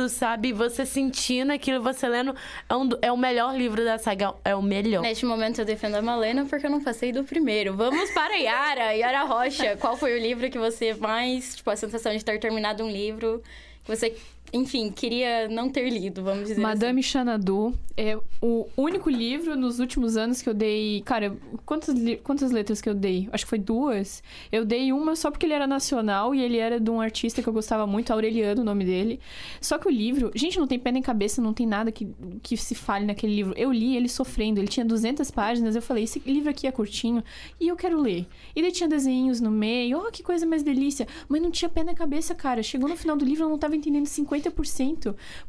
sabe? 0.10 0.54
Você 0.54 0.86
sentindo 0.86 1.52
aquilo, 1.52 1.82
você 1.82 2.08
lendo. 2.08 2.36
É, 2.70 2.76
um 2.76 2.90
é 3.02 3.12
o 3.12 3.18
melhor 3.18 3.56
livro 3.56 3.84
da 3.84 3.98
saga, 3.98 4.34
é 4.46 4.56
o 4.56 4.62
melhor. 4.62 5.02
neste 5.02 5.26
momento 5.26 5.60
eu 5.60 5.66
defendo 5.66 5.96
a 5.96 6.02
Malena 6.02 6.46
porque 6.46 6.66
eu 6.66 6.70
não 6.70 6.82
passei 6.82 7.12
do 7.12 7.24
primeiro. 7.24 7.76
Vamos 7.76 8.12
para 8.12 8.34
a 8.34 8.38
Yara. 8.38 8.94
Yara 8.98 9.24
Rocha, 9.24 9.78
qual 9.78 9.98
foi 9.98 10.18
o 10.18 10.22
livro 10.22 10.50
que 10.50 10.58
você 10.58 10.94
mais, 10.94 11.56
tipo, 11.56 11.70
a 11.70 11.76
sensação 11.76 12.16
de 12.16 12.24
ter 12.24 12.40
terminado 12.40 12.84
um 12.84 12.90
livro 12.90 13.42
que 13.84 13.96
você, 13.96 14.16
enfim, 14.54 14.90
queria 14.92 15.50
não 15.50 15.70
ter 15.70 15.90
lido, 15.90 16.24
vamos 16.24 16.44
dizer 16.44 16.54
assim. 16.54 16.62
Madame 16.62 17.04
Xanadu 17.04 17.74
é 17.98 18.18
o 18.42 18.68
único 18.78 19.10
livro 19.10 19.56
nos 19.58 19.80
últimos 19.80 20.16
anos 20.16 20.42
que 20.42 20.48
eu 20.48 20.54
dei. 20.54 21.02
Cara, 21.02 21.36
quantas, 21.66 21.96
quantas 22.24 22.52
letras 22.52 22.80
que 22.80 22.88
eu 22.88 22.94
dei? 22.94 23.28
Acho 23.32 23.44
que 23.44 23.50
foi 23.50 23.60
duas. 23.60 24.24
Eu 24.52 24.64
dei 24.64 24.94
uma 24.94 25.16
só 25.16 25.32
porque 25.32 25.46
ele 25.46 25.54
era 25.54 25.68
nacional 25.68 26.34
e 26.34 26.42
ele 26.42 26.58
era 26.58 26.80
de 26.80 26.90
um 26.90 27.02
artista 27.02 27.42
que 27.42 27.50
eu 27.50 27.54
gostava 27.54 27.86
muito, 27.86 28.14
Aureliano, 28.14 28.62
o 28.62 28.64
nome 28.64 28.86
dele. 28.86 29.20
Só 29.60 29.78
que 29.78 29.88
o 29.88 29.92
livro, 29.92 30.32
gente, 30.34 30.58
não 30.58 30.68
tem 30.68 30.80
pé 30.80 30.92
nem 30.92 31.02
cabeça, 31.02 31.42
não 31.42 31.54
tem 31.54 31.68
nada 31.68 31.92
que, 31.92 32.08
que 32.42 32.56
se 32.56 32.76
fale 32.76 33.06
naquele 33.06 33.36
livro. 33.36 33.54
Eu 33.58 33.72
li 33.72 33.98
ele 33.98 34.08
sofrendo, 34.08 34.60
ele 34.60 34.68
tinha 34.68 34.86
200 34.86 35.30
páginas. 35.32 35.76
Eu 35.76 35.82
falei, 35.82 36.06
esse 36.06 36.22
livro 36.26 36.50
aqui 36.50 36.68
é 36.68 36.72
curtinho 36.72 37.22
e 37.60 37.68
eu 37.68 37.76
quero 37.76 38.00
ler. 38.00 38.26
E 38.56 38.60
ele 38.60 38.72
tinha 38.72 38.88
desenhos 38.88 39.42
no 39.42 39.52
meio, 39.52 40.04
oh, 40.08 40.12
que 40.12 40.24
coisa 40.24 40.46
mais 40.46 40.64
delícia. 40.64 41.06
Mas 41.28 41.42
não 41.42 41.52
tinha 41.52 41.68
pé 41.68 41.84
na 41.84 41.94
cabeça, 41.94 42.34
cara. 42.34 42.64
Chegou 42.64 42.88
no 42.88 42.96
final 42.96 43.18
do 43.18 43.26
livro, 43.26 43.44
eu 43.44 43.50
não 43.50 43.58
tava 43.58 43.76
entendendo 43.76 44.06
50%. 44.06 44.37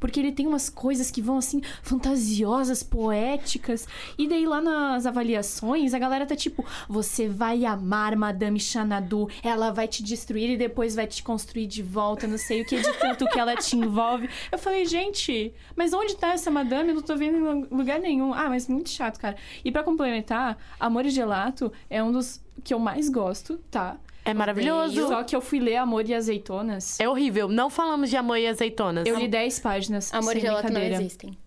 Porque 0.00 0.18
ele 0.20 0.32
tem 0.32 0.46
umas 0.46 0.68
coisas 0.68 1.10
que 1.10 1.20
vão 1.22 1.38
assim, 1.38 1.60
fantasiosas, 1.82 2.82
poéticas. 2.82 3.86
E 4.16 4.28
daí 4.28 4.46
lá 4.46 4.60
nas 4.60 5.06
avaliações, 5.06 5.92
a 5.94 5.98
galera 5.98 6.26
tá 6.26 6.34
tipo: 6.36 6.64
você 6.88 7.28
vai 7.28 7.64
amar 7.64 8.16
Madame 8.16 8.58
Xanadu, 8.60 9.28
ela 9.42 9.70
vai 9.72 9.86
te 9.88 10.02
destruir 10.02 10.50
e 10.50 10.56
depois 10.56 10.94
vai 10.94 11.06
te 11.06 11.22
construir 11.22 11.66
de 11.66 11.82
volta, 11.82 12.26
não 12.26 12.38
sei 12.38 12.62
o 12.62 12.64
que, 12.64 12.80
de 12.80 12.92
tanto 12.94 13.26
que 13.28 13.38
ela 13.38 13.56
te 13.56 13.76
envolve. 13.76 14.28
Eu 14.50 14.58
falei, 14.58 14.84
gente, 14.86 15.52
mas 15.76 15.92
onde 15.92 16.16
tá 16.16 16.28
essa 16.32 16.50
madame? 16.50 16.90
Eu 16.90 16.94
não 16.96 17.02
tô 17.02 17.16
vendo 17.16 17.36
em 17.36 17.40
lu- 17.40 17.68
lugar 17.70 18.00
nenhum. 18.00 18.32
Ah, 18.32 18.48
mas 18.48 18.68
muito 18.68 18.88
chato, 18.90 19.18
cara. 19.18 19.36
E 19.64 19.70
pra 19.70 19.82
complementar, 19.82 20.56
Amor 20.78 21.04
e 21.06 21.10
Gelato 21.10 21.72
é 21.90 22.02
um 22.02 22.12
dos 22.12 22.40
que 22.64 22.74
eu 22.74 22.78
mais 22.78 23.08
gosto, 23.08 23.58
tá? 23.70 23.96
É 24.28 24.34
maravilhoso. 24.34 25.08
Só 25.08 25.24
que 25.24 25.34
eu 25.34 25.40
fui 25.40 25.58
ler 25.58 25.76
Amor 25.76 26.06
e 26.06 26.14
Azeitonas. 26.14 27.00
É 27.00 27.08
horrível. 27.08 27.48
Não 27.48 27.70
falamos 27.70 28.10
de 28.10 28.16
amor 28.16 28.36
e 28.36 28.46
azeitonas. 28.46 29.08
Eu 29.08 29.16
li 29.16 29.26
10 29.26 29.60
páginas. 29.60 30.12
Amor 30.12 30.36
e 30.36 30.40
gelato 30.40 30.70
não 30.70 30.82
existem. 30.82 31.38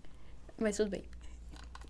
Mas 0.58 0.76
tudo 0.76 0.90
bem. 0.90 1.04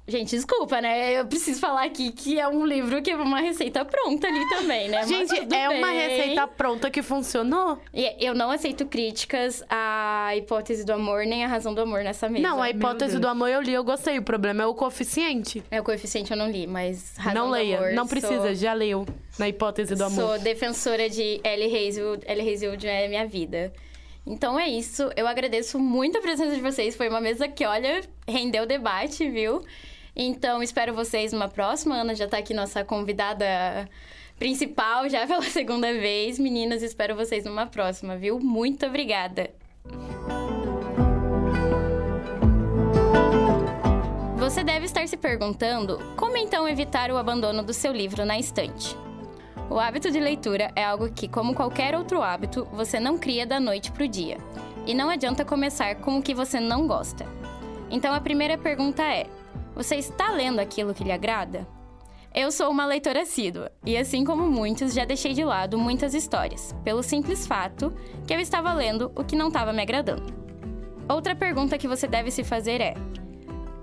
Gente, 0.06 0.30
desculpa, 0.34 0.80
né? 0.80 1.20
Eu 1.20 1.26
preciso 1.26 1.60
falar 1.60 1.84
aqui 1.84 2.10
que 2.10 2.38
é 2.38 2.48
um 2.48 2.66
livro 2.66 3.00
que 3.00 3.10
é 3.12 3.14
uma 3.16 3.40
receita 3.40 3.84
pronta 3.84 4.26
ali 4.26 4.48
também, 4.48 4.88
né? 4.88 5.06
Gente, 5.06 5.32
é 5.54 5.68
uma 5.68 5.86
bem. 5.86 5.96
receita 5.96 6.46
pronta 6.48 6.90
que 6.90 7.02
funcionou. 7.02 7.78
E 7.94 8.12
eu 8.18 8.34
não 8.34 8.50
aceito 8.50 8.84
críticas 8.84 9.62
à 9.70 10.32
hipótese 10.36 10.84
do 10.84 10.92
amor, 10.92 11.24
nem 11.24 11.44
à 11.44 11.46
razão 11.46 11.72
do 11.72 11.80
amor 11.82 12.02
nessa 12.02 12.28
mesa. 12.28 12.42
Não, 12.48 12.60
a 12.60 12.68
hipótese 12.68 13.20
do 13.20 13.28
amor 13.28 13.48
eu 13.48 13.60
li, 13.62 13.72
eu 13.72 13.84
gostei. 13.84 14.18
O 14.18 14.22
problema 14.22 14.64
é 14.64 14.66
o 14.66 14.74
coeficiente. 14.74 15.62
É 15.70 15.80
o 15.80 15.84
coeficiente 15.84 16.32
eu 16.32 16.36
não 16.36 16.50
li, 16.50 16.66
mas 16.66 17.14
razão 17.16 17.42
não 17.42 17.46
do 17.46 17.52
leia, 17.52 17.78
amor, 17.78 17.92
não 17.92 18.06
precisa, 18.08 18.42
sou- 18.42 18.54
já 18.56 18.72
leu 18.72 19.06
na 19.38 19.48
hipótese 19.48 19.94
do 19.94 20.02
amor. 20.02 20.16
Sou 20.30 20.38
defensora 20.40 21.08
de 21.08 21.40
Ellie 21.44 21.88
Hazelwood. 21.88 22.24
Ellie 22.26 22.52
Hazelwood 22.52 22.84
é 22.88 23.06
minha 23.06 23.24
vida. 23.26 23.72
Então 24.26 24.58
é 24.58 24.68
isso. 24.68 25.10
Eu 25.16 25.26
agradeço 25.28 25.78
muito 25.78 26.18
a 26.18 26.20
presença 26.20 26.54
de 26.56 26.60
vocês. 26.60 26.96
Foi 26.96 27.08
uma 27.08 27.20
mesa 27.20 27.46
que, 27.46 27.64
olha, 27.64 28.00
rendeu 28.26 28.66
debate, 28.66 29.28
viu? 29.28 29.62
Então 30.14 30.62
espero 30.62 30.94
vocês 30.94 31.32
numa 31.32 31.48
próxima. 31.48 31.96
Ana 31.96 32.14
já 32.14 32.28
tá 32.28 32.38
aqui, 32.38 32.52
nossa 32.52 32.84
convidada 32.84 33.88
principal, 34.38 35.08
já 35.08 35.24
pela 35.28 35.42
segunda 35.42 35.92
vez. 35.92 36.38
Meninas, 36.38 36.82
espero 36.82 37.16
vocês 37.16 37.44
numa 37.44 37.66
próxima, 37.66 38.16
viu? 38.16 38.38
Muito 38.38 38.86
obrigada. 38.86 39.50
Você 44.36 44.64
deve 44.64 44.86
estar 44.86 45.06
se 45.06 45.16
perguntando 45.16 45.98
como 46.16 46.36
então 46.36 46.68
evitar 46.68 47.10
o 47.10 47.16
abandono 47.16 47.62
do 47.62 47.72
seu 47.72 47.92
livro 47.92 48.24
na 48.26 48.38
estante. 48.38 48.96
O 49.70 49.78
hábito 49.78 50.10
de 50.10 50.20
leitura 50.20 50.70
é 50.76 50.84
algo 50.84 51.10
que, 51.10 51.28
como 51.28 51.54
qualquer 51.54 51.94
outro 51.94 52.20
hábito, 52.20 52.66
você 52.72 53.00
não 53.00 53.16
cria 53.16 53.46
da 53.46 53.58
noite 53.58 53.90
para 53.90 54.04
o 54.04 54.08
dia. 54.08 54.36
E 54.84 54.92
não 54.92 55.08
adianta 55.08 55.44
começar 55.44 55.94
com 55.94 56.18
o 56.18 56.22
que 56.22 56.34
você 56.34 56.58
não 56.58 56.86
gosta. 56.86 57.24
Então 57.88 58.12
a 58.12 58.20
primeira 58.20 58.58
pergunta 58.58 59.02
é: 59.02 59.26
você 59.74 59.96
está 59.96 60.30
lendo 60.30 60.58
aquilo 60.58 60.94
que 60.94 61.04
lhe 61.04 61.12
agrada? 61.12 61.66
Eu 62.34 62.50
sou 62.50 62.70
uma 62.70 62.86
leitora 62.86 63.22
assídua 63.22 63.70
e, 63.84 63.96
assim 63.96 64.24
como 64.24 64.48
muitos, 64.50 64.94
já 64.94 65.04
deixei 65.04 65.34
de 65.34 65.44
lado 65.44 65.78
muitas 65.78 66.14
histórias, 66.14 66.74
pelo 66.82 67.02
simples 67.02 67.46
fato 67.46 67.92
que 68.26 68.32
eu 68.32 68.40
estava 68.40 68.72
lendo 68.72 69.12
o 69.14 69.22
que 69.22 69.36
não 69.36 69.48
estava 69.48 69.72
me 69.72 69.82
agradando. 69.82 70.32
Outra 71.08 71.34
pergunta 71.34 71.76
que 71.76 71.88
você 71.88 72.06
deve 72.06 72.30
se 72.30 72.42
fazer 72.42 72.80
é: 72.80 72.94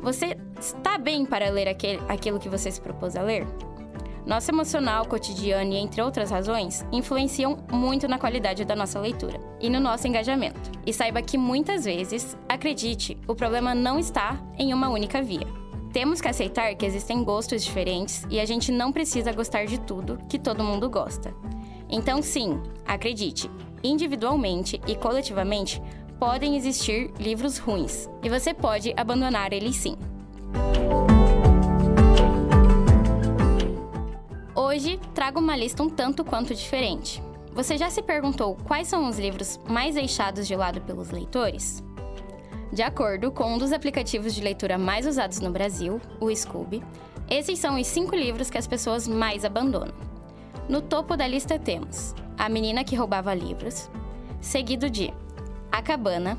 Você 0.02 0.36
está 0.60 0.98
bem 0.98 1.26
para 1.26 1.50
ler 1.52 1.68
aquele, 1.68 2.02
aquilo 2.08 2.40
que 2.40 2.50
você 2.50 2.72
se 2.72 2.82
propôs 2.82 3.16
a 3.16 3.22
ler? 3.22 3.46
Nosso 4.26 4.52
emocional, 4.52 5.06
cotidiano 5.06 5.74
e 5.74 5.78
entre 5.78 6.02
outras 6.02 6.32
razões 6.32 6.86
influenciam 6.92 7.58
muito 7.72 8.08
na 8.08 8.20
qualidade 8.20 8.66
da 8.66 8.76
nossa 8.76 9.00
leitura 9.00 9.40
e 9.60 9.70
no 9.70 9.80
nosso 9.80 10.08
engajamento. 10.08 10.72
E 10.86 10.94
saiba 10.94 11.22
que 11.22 11.38
muitas 11.38 11.86
vezes, 11.86 12.38
acredite, 12.48 13.18
o 13.28 13.36
problema 13.36 13.74
não 13.74 14.00
está 14.00 14.40
em 14.58 14.74
uma 14.74 14.90
única 14.90 15.22
via. 15.22 15.59
Temos 15.92 16.22
que 16.22 16.28
aceitar 16.28 16.76
que 16.76 16.86
existem 16.86 17.24
gostos 17.24 17.64
diferentes 17.64 18.24
e 18.30 18.40
a 18.40 18.46
gente 18.46 18.72
não 18.72 18.92
precisa 18.92 19.34
gostar 19.34 19.66
de 19.66 19.80
tudo 19.80 20.20
que 20.30 20.38
todo 20.38 20.64
mundo 20.64 20.88
gosta. 20.88 21.34
Então, 21.90 22.22
sim, 22.22 22.62
acredite, 22.86 23.50
individualmente 23.84 24.80
e 24.88 24.96
coletivamente 24.96 25.82
podem 26.20 26.56
existir 26.56 27.12
livros 27.20 27.58
ruins 27.58 28.08
e 28.22 28.30
você 28.30 28.54
pode 28.54 28.94
abandonar 28.96 29.52
eles 29.52 29.78
sim. 29.78 29.96
Hoje 34.56 35.00
trago 35.16 35.40
uma 35.40 35.56
lista 35.56 35.82
um 35.82 35.90
tanto 35.90 36.24
quanto 36.24 36.54
diferente. 36.54 37.24
Você 37.54 37.78
já 37.78 37.90
se 37.90 38.04
perguntou 38.04 38.56
quais 38.68 38.88
são 38.88 39.10
os 39.10 39.18
livros 39.18 39.60
mais 39.68 39.96
deixados 39.96 40.48
de 40.48 40.56
lado 40.56 40.82
pelos 40.82 41.10
leitores? 41.10 41.84
De 42.72 42.84
acordo 42.84 43.32
com 43.32 43.56
um 43.56 43.58
dos 43.58 43.72
aplicativos 43.72 44.34
de 44.34 44.42
leitura 44.42 44.78
mais 44.78 45.08
usados 45.08 45.40
no 45.40 45.50
Brasil, 45.50 46.00
o 46.20 46.34
Scoob, 46.34 46.84
esses 47.28 47.58
são 47.58 47.80
os 47.80 47.88
cinco 47.88 48.16
livros 48.16 48.50
que 48.50 48.60
as 48.60 48.68
pessoas 48.68 49.08
mais 49.08 49.44
abandonam. 49.44 49.94
No 50.68 50.80
topo 50.82 51.18
da 51.18 51.28
lista 51.28 51.58
temos 51.58 52.14
A 52.38 52.48
Menina 52.48 52.84
que 52.84 52.96
Roubava 52.96 53.34
Livros, 53.34 53.90
seguido 54.40 54.88
de 54.88 55.12
A 55.72 55.82
Cabana, 55.82 56.38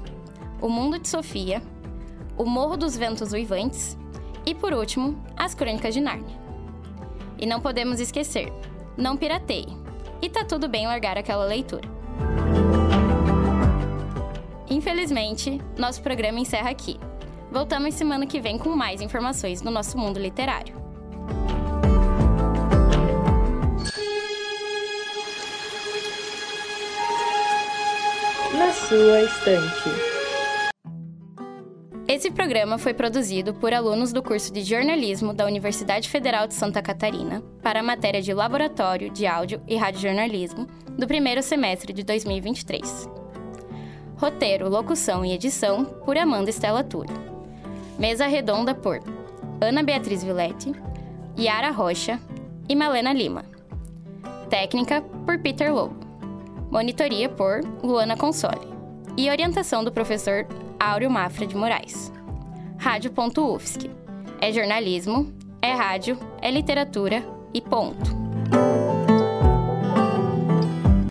O 0.60 0.68
Mundo 0.68 1.00
de 1.00 1.08
Sofia, 1.08 1.60
O 2.36 2.44
Morro 2.44 2.76
dos 2.76 2.96
Ventos 2.96 3.32
Uivantes 3.32 3.98
e, 4.46 4.54
por 4.54 4.72
último, 4.72 5.20
As 5.36 5.52
Crônicas 5.52 5.94
de 5.94 6.00
Nárnia. 6.00 6.38
E 7.38 7.44
não 7.44 7.60
podemos 7.60 7.98
esquecer, 7.98 8.52
não 8.96 9.16
pirateie. 9.16 9.66
E 10.22 10.28
tá 10.28 10.44
tudo 10.44 10.68
bem 10.68 10.86
largar 10.86 11.18
aquela 11.18 11.44
leitura. 11.44 11.99
Infelizmente, 14.70 15.60
nosso 15.76 16.00
programa 16.00 16.38
encerra 16.38 16.70
aqui. 16.70 16.96
Voltamos 17.50 17.94
semana 17.94 18.24
que 18.24 18.40
vem 18.40 18.56
com 18.56 18.70
mais 18.76 19.00
informações 19.00 19.60
no 19.62 19.70
nosso 19.70 19.98
mundo 19.98 20.20
literário. 20.20 20.76
Na 28.56 28.72
sua 28.72 29.22
estante. 29.22 30.10
Esse 32.06 32.30
programa 32.30 32.78
foi 32.78 32.94
produzido 32.94 33.54
por 33.54 33.72
alunos 33.72 34.12
do 34.12 34.22
curso 34.22 34.52
de 34.52 34.62
jornalismo 34.62 35.32
da 35.32 35.46
Universidade 35.46 36.08
Federal 36.08 36.46
de 36.46 36.54
Santa 36.54 36.82
Catarina 36.82 37.40
para 37.62 37.80
a 37.80 37.84
matéria 37.84 38.22
de 38.22 38.32
Laboratório 38.32 39.10
de 39.10 39.26
Áudio 39.26 39.62
e 39.66 39.76
Radiojornalismo 39.76 40.66
do 40.96 41.06
primeiro 41.06 41.42
semestre 41.42 41.92
de 41.92 42.04
2023. 42.04 43.19
Roteiro, 44.20 44.68
locução 44.68 45.24
e 45.24 45.32
edição 45.32 45.82
por 45.82 46.18
Amanda 46.18 46.50
Estela 46.50 46.84
Túlio. 46.84 47.16
Mesa 47.98 48.26
redonda 48.26 48.74
por 48.74 49.00
Ana 49.62 49.82
Beatriz 49.82 50.22
Villette, 50.22 50.74
Yara 51.38 51.70
Rocha 51.70 52.20
e 52.68 52.76
Malena 52.76 53.14
Lima. 53.14 53.46
Técnica 54.50 55.00
por 55.24 55.38
Peter 55.38 55.72
Lobo. 55.72 55.96
Monitoria 56.70 57.30
por 57.30 57.62
Luana 57.82 58.14
Console. 58.14 58.68
E 59.16 59.30
orientação 59.30 59.82
do 59.82 59.90
professor 59.90 60.46
Áureo 60.78 61.10
Mafra 61.10 61.46
de 61.46 61.56
Moraes. 61.56 62.12
Rádio.UFSC. 62.76 63.90
É 64.38 64.52
jornalismo, 64.52 65.32
é 65.62 65.72
rádio, 65.72 66.18
é 66.42 66.50
literatura 66.50 67.24
e 67.54 67.62
ponto. 67.62 68.19